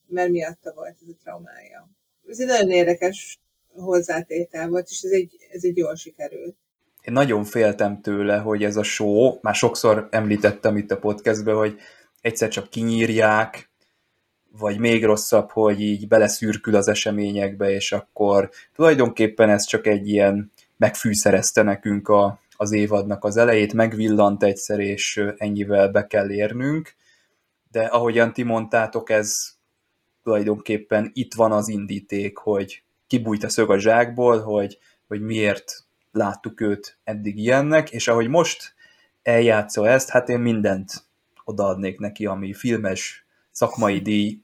[0.07, 1.89] Mert miatta volt ez a traumája.
[2.27, 3.39] Ez egy nagyon érdekes
[3.75, 6.55] hozzátétel volt, és ez egy, ez egy jól sikerült.
[7.01, 11.79] Én nagyon féltem tőle, hogy ez a show, már sokszor említettem itt a podcastben, hogy
[12.21, 13.69] egyszer csak kinyírják,
[14.57, 20.51] vagy még rosszabb, hogy így beleszürkül az eseményekbe, és akkor tulajdonképpen ez csak egy ilyen
[20.77, 26.95] megfűszerezte nekünk a, az évadnak az elejét, megvillant egyszer, és ennyivel be kell érnünk,
[27.71, 29.47] de ahogyan ti mondtátok, ez
[30.23, 36.61] tulajdonképpen itt van az indíték, hogy kibújt a szög a zsákból, hogy, hogy miért láttuk
[36.61, 38.73] őt eddig ilyennek, és ahogy most
[39.23, 40.91] eljátsza ezt, hát én mindent
[41.43, 44.41] odaadnék neki, ami filmes szakmai díj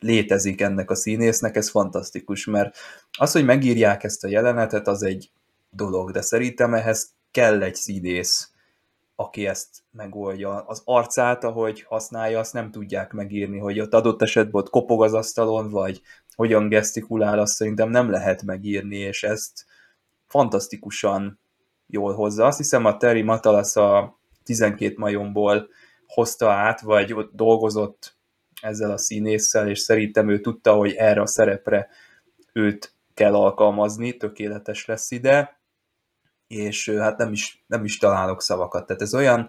[0.00, 2.76] létezik ennek a színésznek, ez fantasztikus, mert
[3.18, 5.30] az, hogy megírják ezt a jelenetet, az egy
[5.70, 8.52] dolog, de szerintem ehhez kell egy színész,
[9.14, 10.64] aki ezt megoldja.
[10.66, 15.14] Az arcát, ahogy használja, azt nem tudják megírni, hogy ott adott esetben ott kopog az
[15.14, 16.00] asztalon, vagy
[16.34, 19.66] hogyan gesztikulál, azt szerintem nem lehet megírni, és ezt
[20.26, 21.40] fantasztikusan
[21.86, 22.46] jól hozza.
[22.46, 25.68] Azt hiszem a Terry Matalas a 12 majomból
[26.06, 28.16] hozta át, vagy ott dolgozott
[28.62, 31.88] ezzel a színésszel, és szerintem ő tudta, hogy erre a szerepre
[32.52, 35.57] őt kell alkalmazni, tökéletes lesz ide,
[36.48, 38.86] és hát nem is, nem is találok szavakat.
[38.86, 39.48] Tehát ez olyan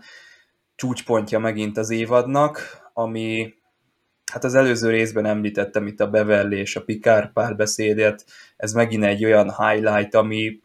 [0.75, 3.53] csúcspontja megint az évadnak, ami
[4.31, 8.25] hát az előző részben említettem itt a Beverly és a Picard párbeszédet,
[8.57, 10.61] ez megint egy olyan highlight, ami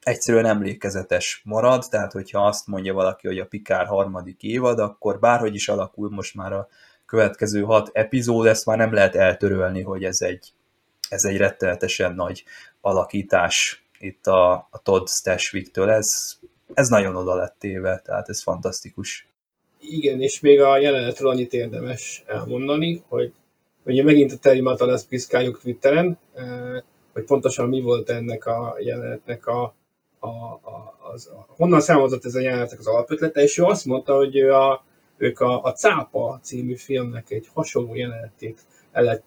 [0.00, 5.54] egyszerűen emlékezetes marad, tehát hogyha azt mondja valaki, hogy a Picard harmadik évad, akkor bárhogy
[5.54, 6.68] is alakul most már a
[7.06, 10.52] következő hat epizód, ezt már nem lehet eltörölni, hogy ez egy,
[11.08, 12.44] ez egy rettenetesen nagy
[12.80, 15.90] alakítás itt a, a Todd Stashwick-től.
[15.90, 16.38] Ez,
[16.74, 19.28] ez nagyon oda lett téve, tehát ez fantasztikus.
[19.80, 23.32] Igen, és még a jelenetről annyit érdemes elmondani, hogy
[23.84, 29.46] ugye megint a Terry Matalas piszkáljuk Twitteren, eh, hogy pontosan mi volt ennek a jelenetnek
[29.46, 29.74] a,
[30.18, 34.16] a, a, az, a honnan számozott ez a jelenetnek az alapötlete, és ő azt mondta,
[34.16, 34.84] hogy ő a,
[35.16, 38.60] ők a, a Cápa című filmnek egy hasonló jelenetét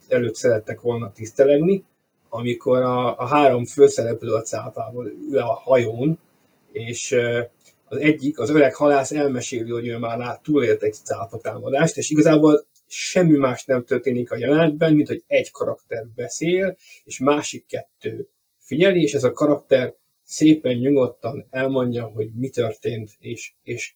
[0.07, 1.83] előtt szerettek volna tisztelegni,
[2.29, 6.19] amikor a, a három főszereplő a cápával ül a hajón,
[6.71, 7.15] és
[7.89, 12.65] az egyik, az öreg halász elmeséli, hogy ő már lát, túlélt egy cápatámadást, és igazából
[12.87, 18.27] semmi más nem történik a jelenetben, mint hogy egy karakter beszél, és másik kettő
[18.59, 23.93] figyeli, és ez a karakter szépen nyugodtan elmondja, hogy mi történt, és, és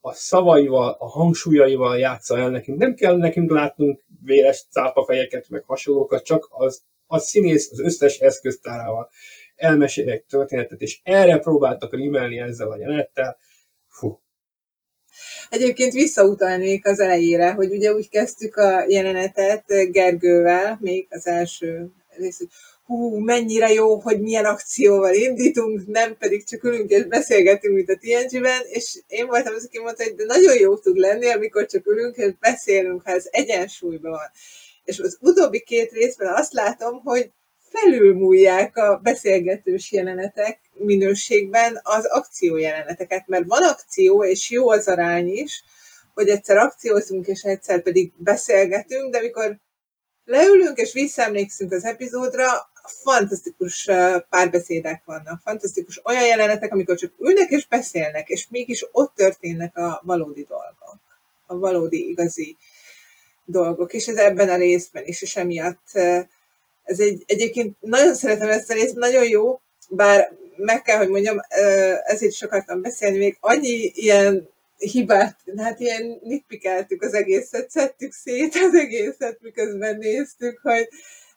[0.00, 2.78] a szavaival, a hangsúlyaival játsza el nekünk.
[2.78, 9.10] Nem kell nekünk látnunk véres cápafejeket, meg hasonlókat, csak az, a színész az összes eszköztárával
[9.56, 13.38] elmesél egy történetet, és erre próbáltak rímelni ezzel a jelenettel.
[13.88, 14.20] Fú,
[15.48, 22.40] Egyébként visszautalnék az elejére, hogy ugye úgy kezdtük a jelenetet Gergővel, még az első rész,
[22.84, 27.98] hú, mennyire jó, hogy milyen akcióval indítunk, nem pedig csak ülünk és beszélgetünk, mint a
[28.00, 31.86] TNG-ben, és én voltam az, aki mondta, hogy de nagyon jó tud lenni, amikor csak
[31.86, 34.30] ülünk és beszélünk, ha ez egyensúlyban van.
[34.90, 37.30] És az utóbbi két részben azt látom, hogy
[37.68, 45.28] felülmúlják a beszélgetős jelenetek minőségben az akció jeleneteket, mert van akció, és jó az arány
[45.28, 45.64] is,
[46.14, 49.58] hogy egyszer akciózunk, és egyszer pedig beszélgetünk, de amikor
[50.24, 52.70] leülünk és visszaemlékszünk az epizódra,
[53.02, 53.88] fantasztikus
[54.28, 60.00] párbeszédek vannak, fantasztikus olyan jelenetek, amikor csak ülnek és beszélnek, és mégis ott történnek a
[60.04, 60.98] valódi dolgok,
[61.46, 62.56] a valódi, igazi
[63.50, 65.90] dolgok, és ez ebben a részben is, és emiatt
[66.84, 71.40] ez egy, egyébként nagyon szeretem ezt a részt, nagyon jó, bár meg kell, hogy mondjam,
[72.04, 78.54] ezért is akartam beszélni, még annyi ilyen hibát, hát ilyen nitpikeltük az egészet, szedtük szét
[78.54, 80.88] az egészet, miközben néztük, hogy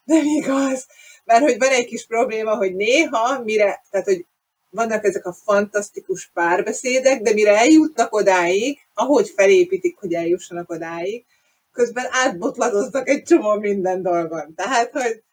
[0.03, 0.85] nem igaz.
[1.25, 4.25] Mert hogy van egy kis probléma, hogy néha, mire, tehát hogy
[4.69, 11.23] vannak ezek a fantasztikus párbeszédek, de mire eljutnak odáig, ahogy felépítik, hogy eljussanak odáig,
[11.73, 14.53] közben átbotladoznak egy csomó minden dolgon.
[14.55, 15.23] Tehát, hogy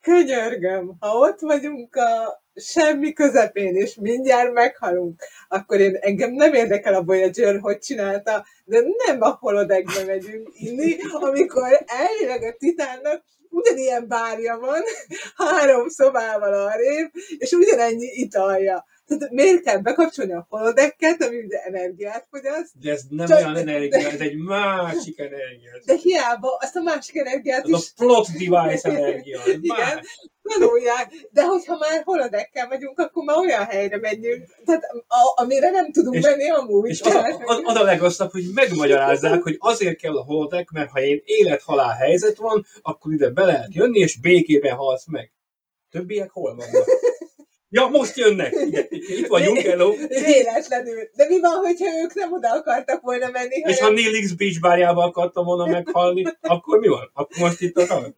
[0.00, 6.94] könyörgöm, ha ott vagyunk a semmi közepén, és mindjárt meghalunk, akkor én, engem nem érdekel
[6.94, 14.08] a Voyager, hogy csinálta, de nem a holodekbe megyünk inni, amikor elvileg a titánnak ugyanilyen
[14.08, 14.82] bárja van,
[15.36, 18.84] három szobával arrébb, és ugyanennyi italja.
[19.18, 22.70] Tehát miért kell bekapcsolni a holodekket, ami ugye energiát fogyaszt?
[22.80, 25.70] De ez nem Csak- olyan energia, ez egy másik energia.
[25.84, 29.40] De hiába azt a másik energiát Ez a is plot device energia.
[29.60, 30.00] Igen.
[30.42, 35.92] tanulják, de hogyha már holodekkel megyünk, akkor már olyan helyre megyünk, tehát a, amire nem
[35.92, 36.88] tudunk És- menni amúgy.
[36.88, 41.00] És az, az, az a legrosszabb, hogy megmagyarázzák, hogy azért kell a holodeck, mert ha
[41.00, 45.32] én élet-halál helyzet van, akkor ide be lehet jönni, és békében halsz meg.
[45.90, 46.84] Többiek hol vannak?
[47.72, 48.54] Ja, most jönnek!
[48.88, 49.94] Itt vagyunk, hello!
[50.08, 51.10] Véletlenül.
[51.16, 54.32] De mi van, hogyha ők nem oda akartak volna menni, És ha hanem Neil X
[54.32, 57.10] Beach bárjába akartam volna meghalni, akkor mi van?
[57.14, 58.14] Akkor most itt a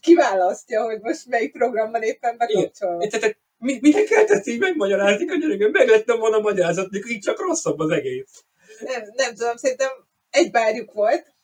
[0.00, 3.06] kiválasztja, hogy most melyik programban éppen bekapcsolva.
[3.06, 5.70] Tehát mi, mire kellett ezt így megmagyarázni, könyörögöm?
[5.70, 8.44] Meg lettem volna magyarázat, mikor így csak rosszabb az egész.
[8.80, 9.90] Nem, nem tudom, szerintem
[10.30, 11.34] egy bárjuk volt,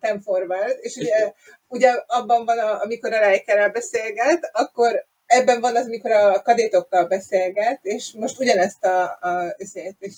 [0.00, 1.32] Ten Forward, és ugye,
[1.68, 7.06] ugye abban van, a, amikor a Rikerrel beszélget, akkor ebben van az, amikor a kadétokkal
[7.06, 10.14] beszélget, és most ugyanezt a, a ezért is.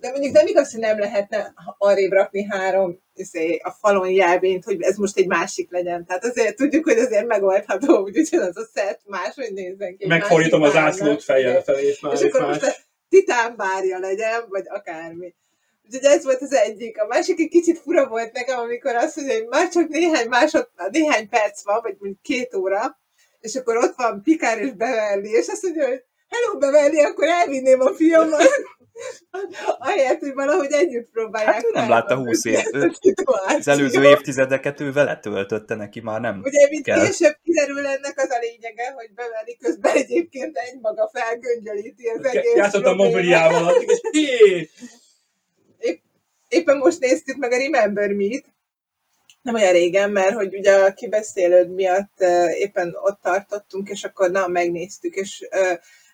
[0.00, 4.82] De mondjuk nem igaz, hogy nem lehetne arrébb rakni három izé, a falon jelvényt, hogy
[4.82, 6.06] ez most egy másik legyen.
[6.06, 10.06] Tehát azért tudjuk, hogy azért megoldható, hogy ugyanaz a szett máshogy nézzen ki.
[10.06, 12.48] Megfordítom az ászlót fejjel felé, és már És akkor más.
[12.48, 15.34] most a titán bárja legyen, vagy akármi.
[15.84, 17.00] Úgyhogy ez volt az egyik.
[17.00, 20.68] A másik egy kicsit fura volt nekem, amikor azt mondja, hogy már csak néhány másod,
[20.90, 22.98] néhány perc van, vagy mondjuk két óra,
[23.46, 27.80] és akkor ott van Pikár és Beverly, és azt mondja, hogy hello Beverly, akkor elvinném
[27.80, 28.48] a fiamat.
[29.78, 31.54] Ahelyett, hogy valahogy együtt próbálják.
[31.54, 32.58] Hát ő nem látta 20 év.
[33.58, 36.40] Az előző évtizedeket ő vele töltötte neki, már nem.
[36.44, 37.04] Ugye, mint kell.
[37.04, 42.84] később kiderül ennek az a lényege, hogy Beverly közben egyébként egymaga felgöngyölíti az egész Játszott
[42.84, 43.74] a mobiliával,
[44.10, 44.78] és
[46.48, 48.44] éppen most néztük meg a Remember Me-t,
[49.46, 52.24] nem olyan régen, mert hogy ugye a kibeszélőd miatt
[52.58, 55.48] éppen ott tartottunk, és akkor na, megnéztük, és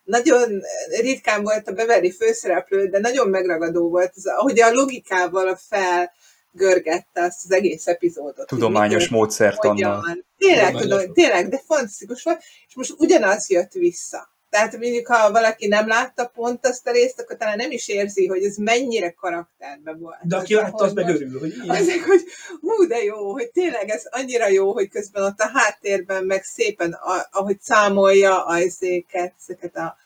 [0.05, 0.63] nagyon
[1.01, 7.45] ritkán volt a Beverly főszereplő, de nagyon megragadó volt, az, ahogy a logikával felgörgette azt
[7.45, 8.47] az egész epizódot.
[8.47, 10.01] Tudományos módszertannal.
[10.01, 10.25] hogyan.
[10.39, 14.32] Tényleg, tudom, tényleg, de fantasztikus volt, és most ugyanaz jött vissza.
[14.53, 18.27] Tehát mondjuk, ha valaki nem látta pont azt a részt, akkor talán nem is érzi,
[18.27, 20.17] hogy ez mennyire karakterben volt.
[20.23, 21.77] De aki látta, az hogy meg örül, hogy ilyen.
[21.77, 22.21] Azért, hogy
[22.61, 26.99] hú, de jó, hogy tényleg ez annyira jó, hogy közben ott a háttérben meg szépen,
[27.31, 29.97] ahogy számolja a ezéket, ezeket a,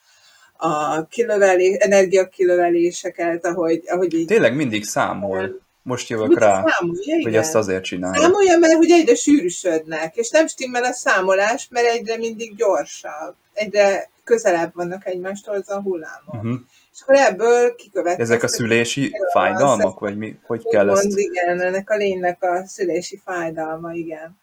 [0.67, 5.61] a kilövelés, energiakilöveléseket, ahogy, ahogy így Tényleg mindig számol.
[5.83, 8.21] Most jövök Úgy rá, számolja, hogy ezt azért csinálja.
[8.21, 14.11] Számolja, mert hogy egyre sűrűsödnek, és nem stimmel a számolás, mert egyre mindig gyorsabb, egyre
[14.25, 16.35] közelebb vannak egymástól az a hullámok.
[16.35, 16.59] Uh-huh.
[16.93, 18.33] És akkor ebből kikövetkezik.
[18.33, 21.19] Ezek a szülési fájdalmak, vagy mi, hogy kell Úgymond, ezt?
[21.19, 24.39] igen, ennek a lénynek a szülési fájdalma, igen.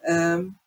[0.00, 0.60] Um,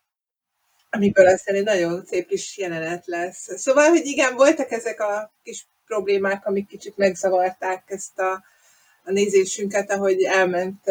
[0.90, 3.58] amiből aztán egy nagyon szép kis jelenet lesz.
[3.58, 8.44] Szóval, hogy igen, voltak ezek a kis problémák, amik kicsit megzavarták ezt a,
[9.04, 10.84] a nézésünket, ahogy elment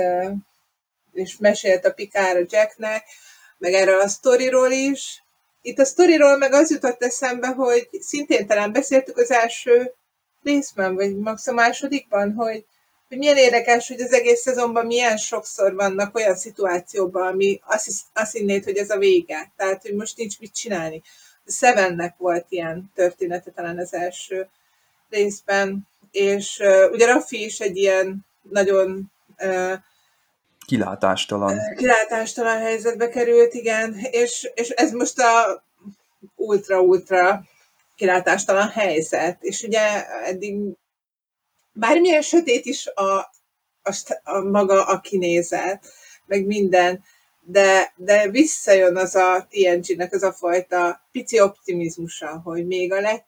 [1.13, 3.03] és mesélt a Pikár a Jacknek,
[3.57, 5.23] meg erről a sztoriról is.
[5.61, 9.93] Itt a sztoriról meg az jutott eszembe, hogy szintén talán beszéltük az első
[10.43, 12.65] részben, vagy max a másodikban, hogy
[13.11, 18.01] hogy milyen érdekes, hogy az egész szezonban milyen sokszor vannak olyan szituációban, ami azt, hisz,
[18.13, 19.51] azt hinnéd, hogy ez a vége.
[19.57, 21.01] Tehát, hogy most nincs mit csinálni.
[21.45, 24.49] A Sevennek volt ilyen története talán az első
[25.09, 29.73] részben, és uh, ugye Raffi is egy ilyen nagyon uh,
[30.65, 31.57] kilátástalan.
[31.75, 35.63] kilátástalan helyzetbe került, igen, és, és ez most a
[36.35, 37.43] ultra-ultra
[37.95, 40.55] kilátástalan helyzet, és ugye eddig
[41.73, 43.17] bármilyen sötét is a,
[43.81, 43.93] a,
[44.23, 45.85] a maga a kinézet,
[46.25, 47.03] meg minden,
[47.41, 53.23] de, de visszajön az a TNG-nek az a fajta pici optimizmusa, hogy még a leg,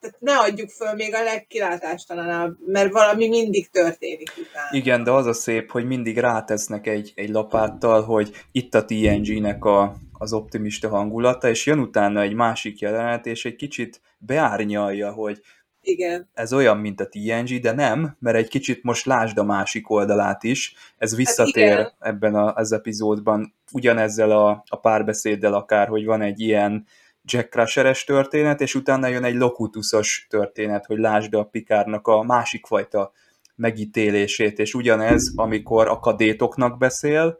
[0.00, 4.68] tehát ne adjuk föl még a legkilátástalanabb, mert valami mindig történik utána.
[4.70, 9.64] Igen, de az a szép, hogy mindig rátesznek egy, egy lapáttal, hogy itt a TNG-nek
[9.64, 15.40] a, az optimista hangulata, és jön utána egy másik jelenet, és egy kicsit beárnyalja, hogy
[15.80, 16.28] igen.
[16.34, 20.42] ez olyan, mint a TNG, de nem, mert egy kicsit most lásd a másik oldalát
[20.42, 26.22] is, ez visszatér hát ebben a, az epizódban, ugyanezzel a, a párbeszéddel akár, hogy van
[26.22, 26.86] egy ilyen
[27.30, 32.66] Jack Crusher-es történet, és utána jön egy Locutusos történet, hogy lásd a Pikárnak a másik
[32.66, 33.12] fajta
[33.54, 37.38] megítélését, és ugyanez, amikor a kadétoknak beszél,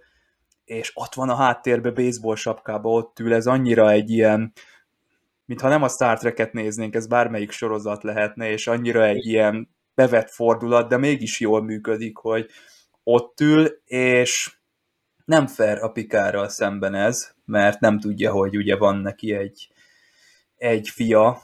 [0.65, 4.53] és ott van a háttérbe baseball sapkába, ott ül, ez annyira egy ilyen,
[5.45, 10.31] mintha nem a Star Trek-et néznénk, ez bármelyik sorozat lehetne, és annyira egy ilyen bevett
[10.31, 12.47] fordulat, de mégis jól működik, hogy
[13.03, 14.59] ott ül, és
[15.25, 19.69] nem fair a Pikárral szemben ez, mert nem tudja, hogy ugye van neki egy,
[20.59, 21.43] egy fia,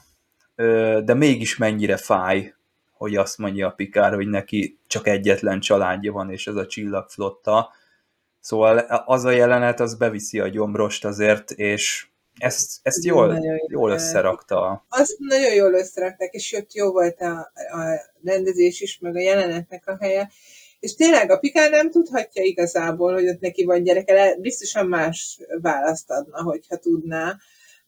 [1.05, 2.55] de mégis mennyire fáj,
[2.93, 7.71] hogy azt mondja a Pikár, hogy neki csak egyetlen családja van, és ez a csillagflotta.
[8.41, 12.07] Szóval az a jelenet, az beviszi a gyomrost azért, és
[12.39, 13.39] ezt, ezt jól,
[13.69, 14.85] jól összerakta.
[14.89, 19.87] Azt nagyon jól összerakták, és jött jó volt a, a rendezés is, meg a jelenetnek
[19.87, 20.31] a helye.
[20.81, 26.11] És tényleg a Pikár nem tudhatja igazából, hogy ott neki van gyereke, biztosan más választ
[26.11, 27.37] adna, hogyha tudná.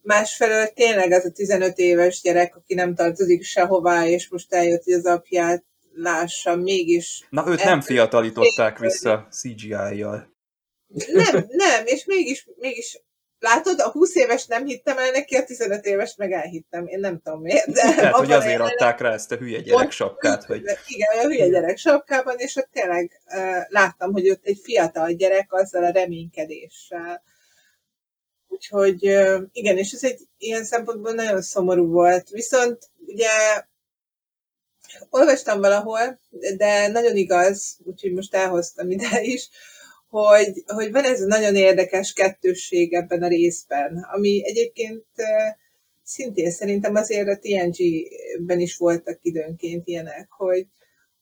[0.07, 4.93] Másfelől tényleg az a 15 éves gyerek, aki nem tartozik sehová, és most eljött, hogy
[4.93, 7.27] az apját lássa, mégis...
[7.31, 10.35] Na, őt nem fiatalították vissza CGI-jal.
[11.13, 13.01] Nem, nem, és mégis, mégis
[13.39, 16.87] Látod, a 20 éves nem hittem el neki, a 15 éves meg elhittem.
[16.87, 17.71] Én nem tudom miért.
[17.71, 20.45] De Lehet, hogy azért adták rá ezt a hülye gyerek sapkát.
[20.45, 20.63] Hogy...
[20.87, 25.53] Igen, a hülye gyerek sapkában, és ott tényleg uh, láttam, hogy ott egy fiatal gyerek
[25.53, 27.23] azzal a reménykedéssel.
[28.57, 29.03] Úgyhogy
[29.53, 32.29] igen, és ez egy ilyen szempontból nagyon szomorú volt.
[32.29, 33.29] Viszont ugye
[35.11, 36.21] olvastam valahol,
[36.57, 39.49] de nagyon igaz, úgyhogy most elhoztam ide is,
[40.09, 45.05] hogy, hogy van ez a nagyon érdekes kettősség ebben a részben, ami egyébként
[46.03, 50.67] szintén szerintem azért a TNG-ben is voltak időnként ilyenek, hogy,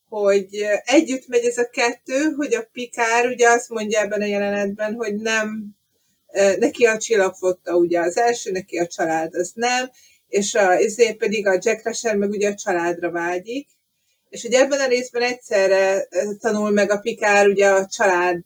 [0.09, 4.95] hogy együtt megy ez a kettő, hogy a Pikár ugye azt mondja ebben a jelenetben,
[4.95, 5.77] hogy nem,
[6.59, 9.91] neki a csillagflotta ugye az első, neki a család az nem,
[10.29, 13.69] és a, ezért pedig a Jack Rusher meg ugye a családra vágyik,
[14.29, 16.09] és hogy ebben a részben egyszerre
[16.39, 18.41] tanul meg a Pikár ugye a család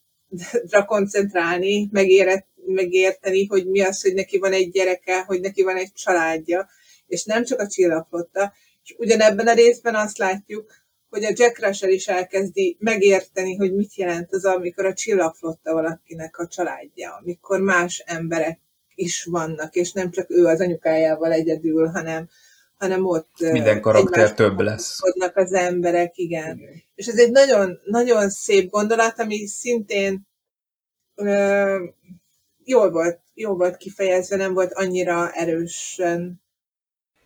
[0.86, 5.93] koncentrálni, megéret, megérteni, hogy mi az, hogy neki van egy gyereke, hogy neki van egy
[5.93, 6.68] családja,
[7.07, 8.53] és nem csak a csillagflotta.
[8.84, 10.72] És ugyanebben a részben azt látjuk,
[11.11, 16.38] hogy a Jack Rusher is elkezdi megérteni, hogy mit jelent az, amikor a csillagflotta valakinek
[16.38, 18.61] a családja, amikor más emberek
[18.94, 22.28] is vannak, és nem csak ő az anyukájával egyedül, hanem,
[22.76, 24.98] hanem ott minden karakter több lesz.
[25.34, 26.56] az emberek, igen.
[26.56, 26.82] igen.
[26.94, 30.26] És ez egy nagyon, nagyon szép gondolat, ami szintén
[31.14, 31.84] ö,
[32.64, 36.40] jól, volt, jól volt kifejezve, nem volt annyira erősen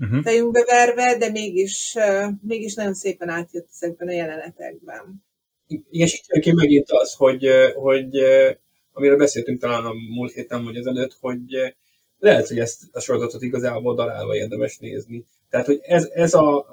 [0.02, 0.22] uh-huh.
[0.22, 1.96] fejünkbe verve, de mégis,
[2.40, 5.24] mégis nagyon szépen átjött ezekben a jelenetekben.
[5.66, 8.16] Igen, és itt megint az, hogy, hogy
[8.92, 11.74] amiről beszéltünk talán a múlt héten, vagy ezelőtt, hogy
[12.18, 15.24] lehet, hogy ezt a sorozatot igazából darálva érdemes nézni.
[15.50, 16.66] Tehát, hogy ez, ez, a,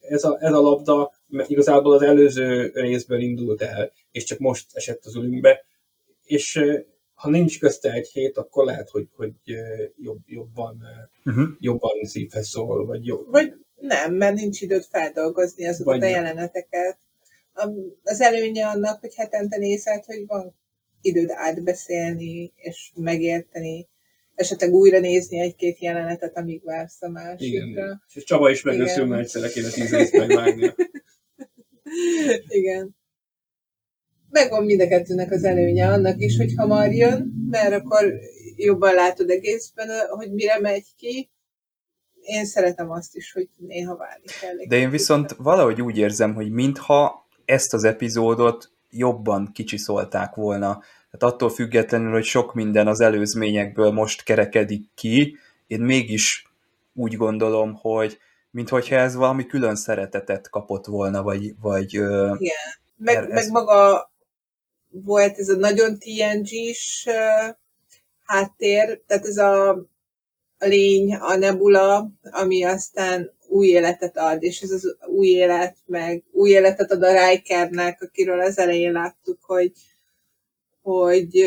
[0.00, 5.04] ez, a, ez a labda igazából az előző részből indult el, és csak most esett
[5.04, 5.64] az ülünkbe,
[6.24, 6.60] és
[7.18, 9.32] ha nincs közte egy hét, akkor lehet, hogy, hogy
[9.96, 10.82] jobb, jobban,
[11.24, 11.48] uh-huh.
[11.58, 13.30] jobban szívhez szól, vagy jobb.
[13.30, 16.98] Vagy nem, mert nincs időt feldolgozni azokat vagy a jeleneteket.
[18.02, 20.54] Az előnye annak, hogy hetente nézhet, hogy van
[21.00, 23.88] időd átbeszélni, és megérteni
[24.34, 27.66] esetleg újra nézni egy-két jelenetet, amíg vársz a másikra.
[27.66, 28.02] Igen.
[28.14, 30.74] És Csaba is megőszül, mert egyszerre kéne tíz részt megvágni.
[32.58, 32.96] Igen.
[34.30, 38.14] Megvan mind a kettőnek az előnye annak is, hogy hamar jön, mert akkor
[38.56, 41.30] jobban látod egészben, hogy mire megy ki.
[42.22, 44.54] Én szeretem azt is, hogy néha várni kell.
[44.68, 50.82] De én viszont valahogy úgy érzem, hogy mintha ezt az epizódot jobban kicsiszolták volna.
[51.10, 56.46] Tehát attól függetlenül, hogy sok minden az előzményekből most kerekedik ki, én mégis
[56.94, 58.18] úgy gondolom, hogy
[58.50, 61.54] minthogyha ez valami külön szeretetet kapott volna, vagy...
[61.60, 62.38] vagy Igen.
[62.96, 63.28] Meg, ez...
[63.28, 64.10] meg maga
[64.90, 67.08] volt ez a nagyon TNG-s
[68.24, 69.84] háttér, tehát ez a
[70.58, 76.50] lény, a nebula, ami aztán új életet ad, és ez az új élet, meg új
[76.50, 79.72] életet ad a Rikernek, akiről az elején láttuk, hogy
[80.88, 81.44] hogy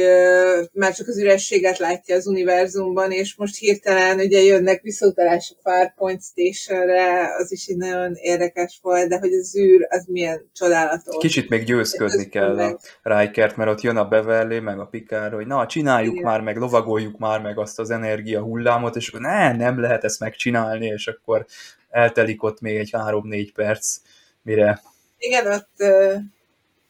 [0.74, 7.36] már csak az ürességet látja az univerzumban, és most hirtelen ugye jönnek visszautalások Farpoint Stationre,
[7.38, 11.16] az is egy nagyon érdekes volt, de hogy az űr az milyen csodálatos.
[11.20, 12.78] Kicsit még győzködni kell meg.
[13.04, 16.26] a Rikert, mert ott jön a Beverly, meg a Pikár, hogy na, csináljuk Igen.
[16.26, 20.20] már meg, lovagoljuk már meg azt az energia hullámot, és akkor ne, nem lehet ezt
[20.20, 21.46] megcsinálni, és akkor
[21.90, 23.98] eltelik ott még egy három-négy perc,
[24.42, 24.82] mire...
[25.18, 25.84] Igen, ott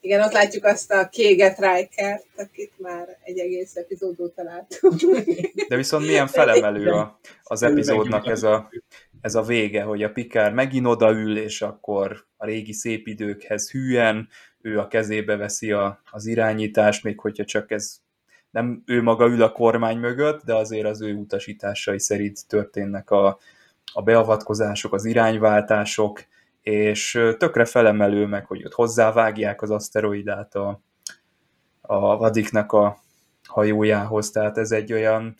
[0.02, 5.00] igen, ott látjuk azt a kéget Rikert, akit már egy egész epizódot találtunk.
[5.68, 8.70] De viszont milyen felemelő a, az epizódnak ez a,
[9.20, 14.28] ez a vége, hogy a Pikár megint odaül, és akkor a régi szép időkhez hűen,
[14.60, 17.96] ő a kezébe veszi a, az irányítást, még hogyha csak ez
[18.50, 23.38] nem ő maga ül a kormány mögött, de azért az ő utasításai szerint történnek a,
[23.92, 26.24] a beavatkozások, az irányváltások,
[26.62, 30.82] és tökre felemelő meg, hogy ott hozzávágják az aszteroidát a,
[31.80, 32.98] a vadiknak a
[33.48, 35.36] hajójához, tehát ez egy olyan,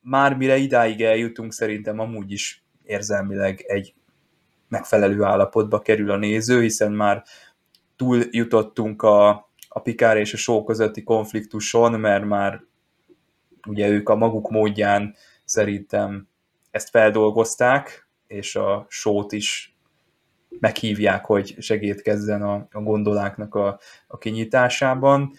[0.00, 3.94] már mire idáig eljutunk, szerintem amúgy is érzelmileg egy
[4.68, 7.24] megfelelő állapotba kerül a néző, hiszen már
[7.96, 9.28] túl jutottunk a,
[9.68, 12.64] a Pikár és a Só közötti konfliktuson, mert már
[13.66, 15.14] ugye ők a maguk módján
[15.44, 16.28] szerintem
[16.70, 19.71] ezt feldolgozták, és a sót is
[20.60, 25.32] meghívják, hogy segítkezzen a, a gondoláknak a, a kinyitásában,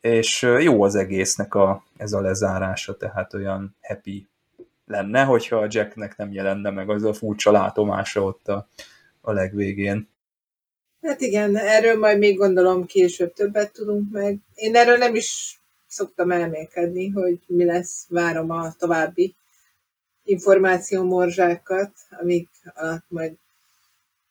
[0.00, 4.28] és jó az egésznek a, ez a lezárása, tehát olyan happy
[4.86, 8.68] lenne, hogyha a Jacknek nem jelenne meg az a furcsa látomása ott a,
[9.20, 10.08] a legvégén.
[11.02, 14.38] Hát igen, erről majd még gondolom később többet tudunk meg.
[14.54, 19.34] Én erről nem is szoktam elmélkedni, hogy mi lesz, várom a további
[20.24, 23.32] információmorzsákat, amik alatt majd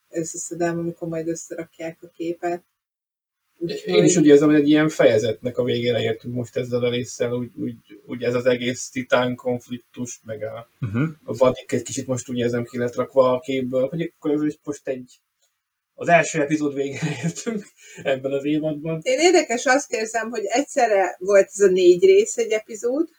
[0.10, 2.64] összeszedem, amikor majd összerakják a képet.
[3.58, 3.94] Úgyhogy...
[3.94, 7.34] Én is úgy érzem, hogy egy ilyen fejezetnek a végére értünk most ezzel a résszel,
[7.34, 11.10] úgy, úgy, úgy ez az egész titán konfliktus, meg a, uh-huh.
[11.24, 14.56] a vadik egy kicsit most úgy érzem ki lett rakva a képből, hogy akkor ez
[14.64, 15.20] most egy
[15.94, 17.66] az első epizód végére értünk
[18.04, 19.00] ebben az évadban.
[19.04, 23.10] Én érdekes azt érzem, hogy egyszerre volt ez a négy rész egy epizód,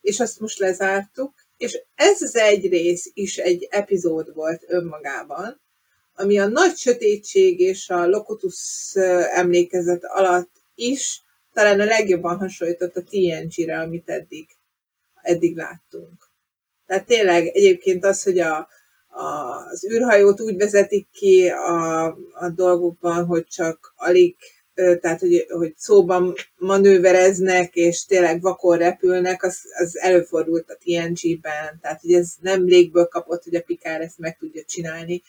[0.00, 5.60] és azt most lezártuk, és ez az egy rész is egy epizód volt önmagában,
[6.16, 8.92] ami a nagy sötétség és a Locutus
[9.34, 11.20] emlékezet alatt is
[11.52, 14.48] talán a legjobban hasonlított a TNG-re, amit eddig,
[15.22, 16.30] eddig láttunk.
[16.86, 18.68] Tehát tényleg egyébként az, hogy a,
[19.08, 19.24] a,
[19.70, 24.36] az űrhajót úgy vezetik ki a, a dolgokban, hogy csak alig,
[24.74, 32.00] tehát hogy, hogy szóban manővereznek, és tényleg vakon repülnek, az, az előfordult a TNG-ben, tehát
[32.00, 35.22] hogy ez nem légből kapott, hogy a Pikár ezt meg tudja csinálni,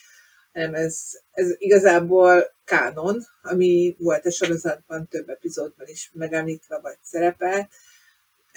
[0.57, 7.69] hanem ez, ez igazából kánon, ami volt a sorozatban több epizódban is megemlítve vagy szerepel.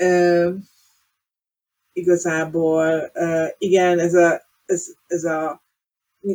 [0.03, 0.55] Uh,
[1.93, 5.63] igazából uh, igen, ez a, ez, ez a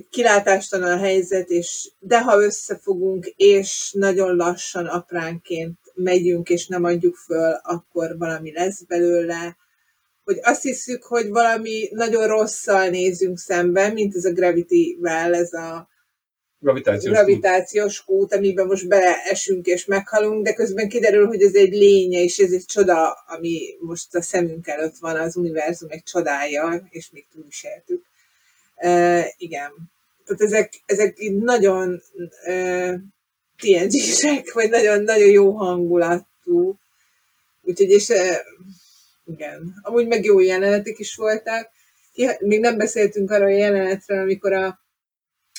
[0.10, 7.16] kilátástalan a helyzet, és de ha összefogunk, és nagyon lassan, apránként megyünk, és nem adjuk
[7.16, 9.58] föl, akkor valami lesz belőle
[10.26, 15.90] hogy azt hiszük, hogy valami nagyon rosszal nézünk szemben, mint ez a Gravity-vel, ez a
[16.60, 18.18] gravitációs, gravitációs kút.
[18.18, 22.52] kút, amiben most beleesünk és meghalunk, de közben kiderül, hogy ez egy lénye, és ez
[22.52, 27.46] egy csoda, ami most a szemünk előtt van, az univerzum egy csodája, és még túl
[27.48, 28.04] is éltük.
[28.76, 29.72] Uh, igen.
[30.26, 32.02] Tehát ezek, ezek nagyon
[32.48, 32.94] uh,
[33.58, 36.76] TNG-sek, vagy nagyon, nagyon jó hangulatú.
[37.62, 38.36] Úgyhogy, és uh,
[39.26, 39.74] igen.
[39.82, 41.70] Amúgy meg jó jelenetek is voltak.
[42.40, 44.80] Még nem beszéltünk arra a jelenetről, amikor a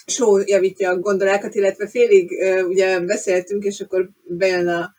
[0.06, 2.30] show javítja a gondolákat, illetve félig
[2.68, 4.94] ugye beszéltünk, és akkor bejön a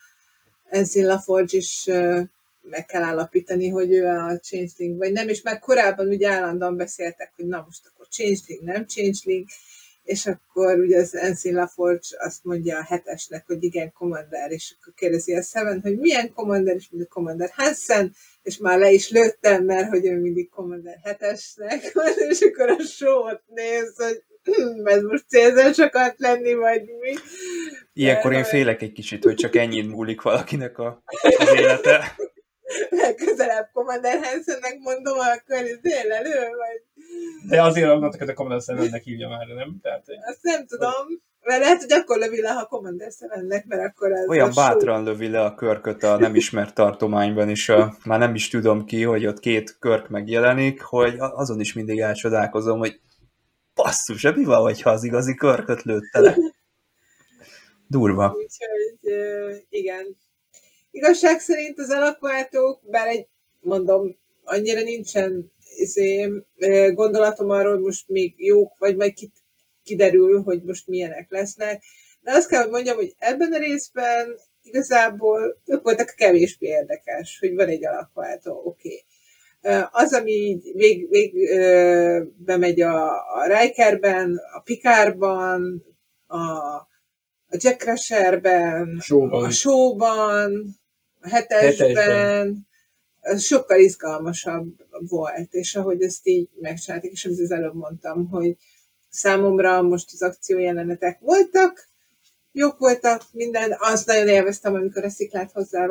[0.70, 1.84] Ensign LaForge is
[2.70, 7.32] meg kell állapítani, hogy ő a changeling, vagy nem, és már korábban ugye állandóan beszéltek,
[7.36, 9.46] hogy na most akkor changeling, nem changeling,
[10.08, 14.92] és akkor ugye az Ensign LaForge azt mondja a hetesnek, hogy igen, Commander, és akkor
[14.94, 19.64] kérdezi a Seven, hogy milyen Commander, és mondja Commander Hansen, és már le is lőttem,
[19.64, 21.92] mert hogy ő mindig Commander hetesnek
[22.30, 24.22] és akkor a show néz, hogy
[24.94, 27.14] ez most célzás akart lenni, vagy mi.
[27.92, 31.02] Ilyenkor én félek egy kicsit, hogy csak ennyit múlik valakinek a,
[31.38, 32.16] az élete.
[33.02, 36.87] Legközelebb Commander Hansennek mondom, akkor izé lelő, vagy
[37.48, 39.78] De azért annak a Commander Sevennek hívja már, nem?
[39.82, 41.06] Tehát, azt nem tudom.
[41.42, 45.04] Mert lehet, hogy akkor lövi le, ha Commander Sevennek, mert akkor ez Olyan a bátran
[45.04, 49.02] lövi le a körköt a nem ismert tartományban is, a, már nem is tudom ki,
[49.02, 53.00] hogy ott két körk megjelenik, hogy azon is mindig elcsodálkozom, hogy
[53.74, 56.36] basszus, mi van, hogyha az igazi körköt lőtte le?
[57.86, 58.36] Durva.
[58.36, 60.16] Úgyhogy igen.
[60.90, 63.26] Igazság szerint az alakváltók, bár egy,
[63.60, 66.30] mondom, annyira nincsen izé,
[66.94, 69.12] gondolatom arról, hogy most még jók, vagy majd
[69.82, 71.82] kiderül, hogy most milyenek lesznek.
[72.20, 77.54] De azt kell, hogy mondjam, hogy ebben a részben igazából ők voltak kevésbé érdekes, hogy
[77.54, 78.88] van egy alakváltó, oké.
[78.88, 79.04] Okay.
[79.90, 85.84] Az, ami így vég, vég ö, bemegy a, a Rikerben, a Pikárban,
[86.26, 86.38] a,
[87.50, 89.44] a Jack Crusherben, Showban.
[89.44, 90.76] a showban,
[91.20, 92.66] a hetesben, Hetesben.
[93.38, 98.56] sokkal izgalmasabb volt, és ahogy ezt így megcsinálták, és amit az előbb mondtam, hogy
[99.08, 101.88] számomra most az akciójelenetek voltak,
[102.52, 105.86] jók voltak, minden, azt nagyon élveztem, amikor a sziklát hozzá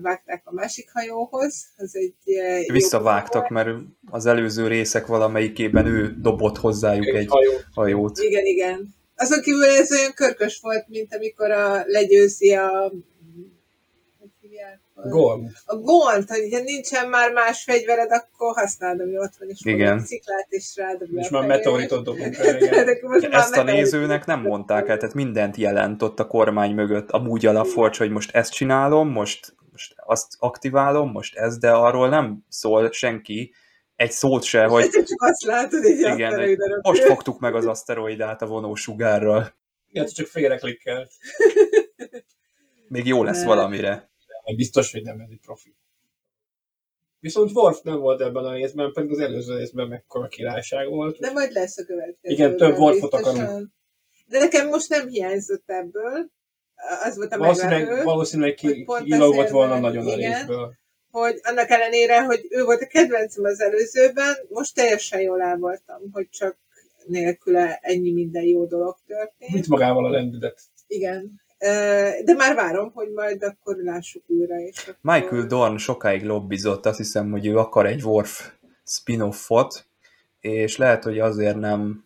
[0.00, 1.66] vágták a másik hajóhoz.
[1.76, 3.68] Az egy eh, Visszavágtak, mert
[4.10, 7.50] az előző részek valamelyikében ő dobott hozzájuk Egy egy hajó.
[7.74, 8.18] hajót.
[8.18, 8.94] Igen, igen.
[9.16, 12.92] Azon kívül ez olyan körkös volt, mint amikor a legyőzi a
[14.94, 15.44] Gorm.
[15.64, 20.00] A gond, hogy ha nincsen már más fegyvered, akkor használd, ami ott van, és Igen.
[20.00, 23.32] sziklát, és rádobja És már meteoritot dobunk el, igen.
[23.32, 27.10] Ezt a nézőnek nem mondták el, tehát mindent jelent ott a kormány mögött.
[27.10, 32.08] Amúgy a Laforge, hogy most ezt csinálom, most, most azt aktiválom, most ez, de arról
[32.08, 33.54] nem szól senki
[33.96, 38.42] egy szót se, hogy csak azt látod, hogy igen, aszteroidon most fogtuk meg az aszteroidát
[38.42, 39.54] a vonósugárral.
[39.90, 41.08] Igen, csak félre klikkel.
[42.88, 44.12] Még jó lesz valamire.
[44.44, 45.74] Meg biztos, hogy nem ez egy profi.
[47.18, 51.18] Viszont Worf nem volt ebben a részben, pedig az előző részben mekkora királyság volt.
[51.18, 52.34] De majd lesz a következő.
[52.34, 53.68] Igen, több Worfot akarunk.
[54.26, 56.30] De nekem most nem hiányzott ebből.
[57.04, 60.32] Az volt a Valószínűleg, meglepő, valószínűleg ki, kilógott volna nagyon a igen.
[60.32, 60.74] részből.
[61.10, 66.00] hogy annak ellenére, hogy ő volt a kedvencem az előzőben, most teljesen jól el voltam,
[66.12, 66.58] hogy csak
[67.06, 69.52] nélküle ennyi minden jó dolog történt.
[69.52, 70.60] Mit magával a lendület.
[70.86, 71.42] Igen.
[72.24, 74.58] De már várom, hogy majd akkor lássuk újra.
[74.58, 75.14] És akkor...
[75.14, 78.52] Michael Dorn sokáig lobbizott, azt hiszem, hogy ő akar egy Worf
[78.84, 79.86] spin-offot,
[80.40, 82.04] és lehet, hogy azért nem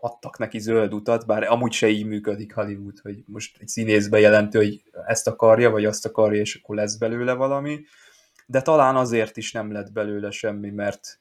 [0.00, 4.56] adtak neki zöld utat, bár amúgy se így működik Hollywood, hogy most egy színész bejelenti,
[4.56, 7.80] hogy ezt akarja, vagy azt akarja, és akkor lesz belőle valami,
[8.46, 11.18] de talán azért is nem lett belőle semmi, mert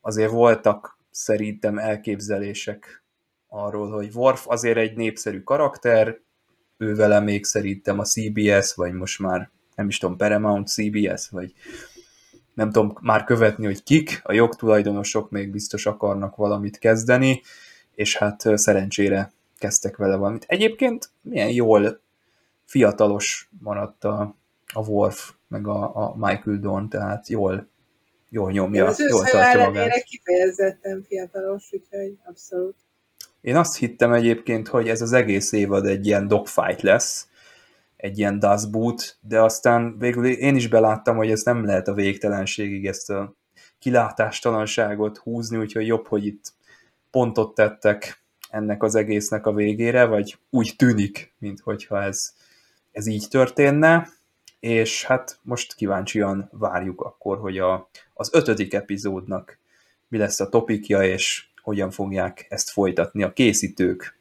[0.00, 3.04] azért voltak szerintem elképzelések
[3.48, 6.20] arról, hogy Worf azért egy népszerű karakter,
[6.76, 11.54] ő vele még szerintem a CBS, vagy most már nem is tudom, Paramount CBS, vagy
[12.54, 17.42] nem tudom már követni, hogy kik, a jogtulajdonosok még biztos akarnak valamit kezdeni,
[17.94, 20.44] és hát szerencsére kezdtek vele valamit.
[20.48, 22.00] Egyébként milyen jól
[22.64, 24.36] fiatalos maradt a,
[24.72, 27.68] a Worf, meg a, a Michael Dorn, tehát jól,
[28.28, 30.02] jól nyomja, az jól tartja magát.
[30.02, 32.76] kifejezetten fiatalos, úgyhogy abszolút.
[33.46, 37.28] Én azt hittem egyébként, hogy ez az egész évad egy ilyen dogfight lesz,
[37.96, 41.94] egy ilyen dust boot, de aztán végül én is beláttam, hogy ez nem lehet a
[41.94, 43.34] végtelenségig ezt a
[43.78, 46.52] kilátástalanságot húzni, úgyhogy jobb, hogy itt
[47.10, 52.34] pontot tettek ennek az egésznek a végére, vagy úgy tűnik, mint hogyha ez,
[52.92, 54.08] ez így történne,
[54.60, 59.58] és hát most kíváncsian várjuk akkor, hogy a, az ötödik epizódnak
[60.08, 64.18] mi lesz a topikja, és hogyan fogják ezt folytatni a készítők.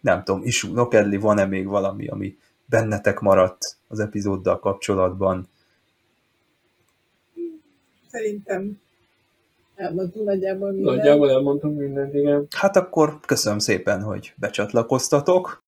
[0.00, 5.48] Nem tudom, Isu, Nokedli, van-e még valami, ami bennetek maradt az epizóddal kapcsolatban?
[8.06, 8.80] Szerintem
[9.74, 10.96] elmondtunk nagyjából mindent.
[10.96, 12.46] Nagyjából elmondtunk mindent, igen.
[12.56, 15.62] Hát akkor köszönöm szépen, hogy becsatlakoztatok.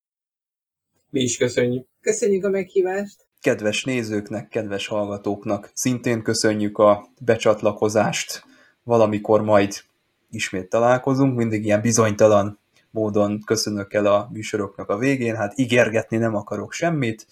[1.11, 1.87] Mi is köszönjük.
[2.01, 3.27] Köszönjük a meghívást.
[3.41, 8.45] Kedves nézőknek, kedves hallgatóknak szintén köszönjük a becsatlakozást.
[8.83, 9.89] Valamikor majd
[10.31, 12.59] ismét találkozunk, mindig ilyen bizonytalan
[12.91, 15.37] módon köszönök el a műsoroknak a végén.
[15.37, 17.27] Hát ígérgetni nem akarok semmit,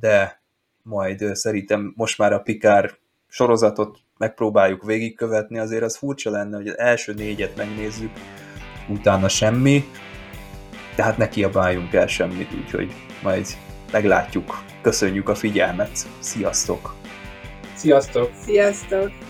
[0.00, 0.42] de
[0.82, 2.90] majd szerintem most már a Pikár
[3.28, 8.10] sorozatot megpróbáljuk végigkövetni, azért az furcsa lenne, hogy az első négyet megnézzük,
[8.88, 9.84] utána semmi,
[10.94, 12.92] tehát ne kiabáljunk el semmit, úgyhogy
[13.22, 13.46] majd
[13.92, 14.64] meglátjuk.
[14.82, 16.94] Köszönjük a figyelmet, sziasztok!
[17.74, 18.30] Sziasztok!
[18.44, 19.25] Sziasztok!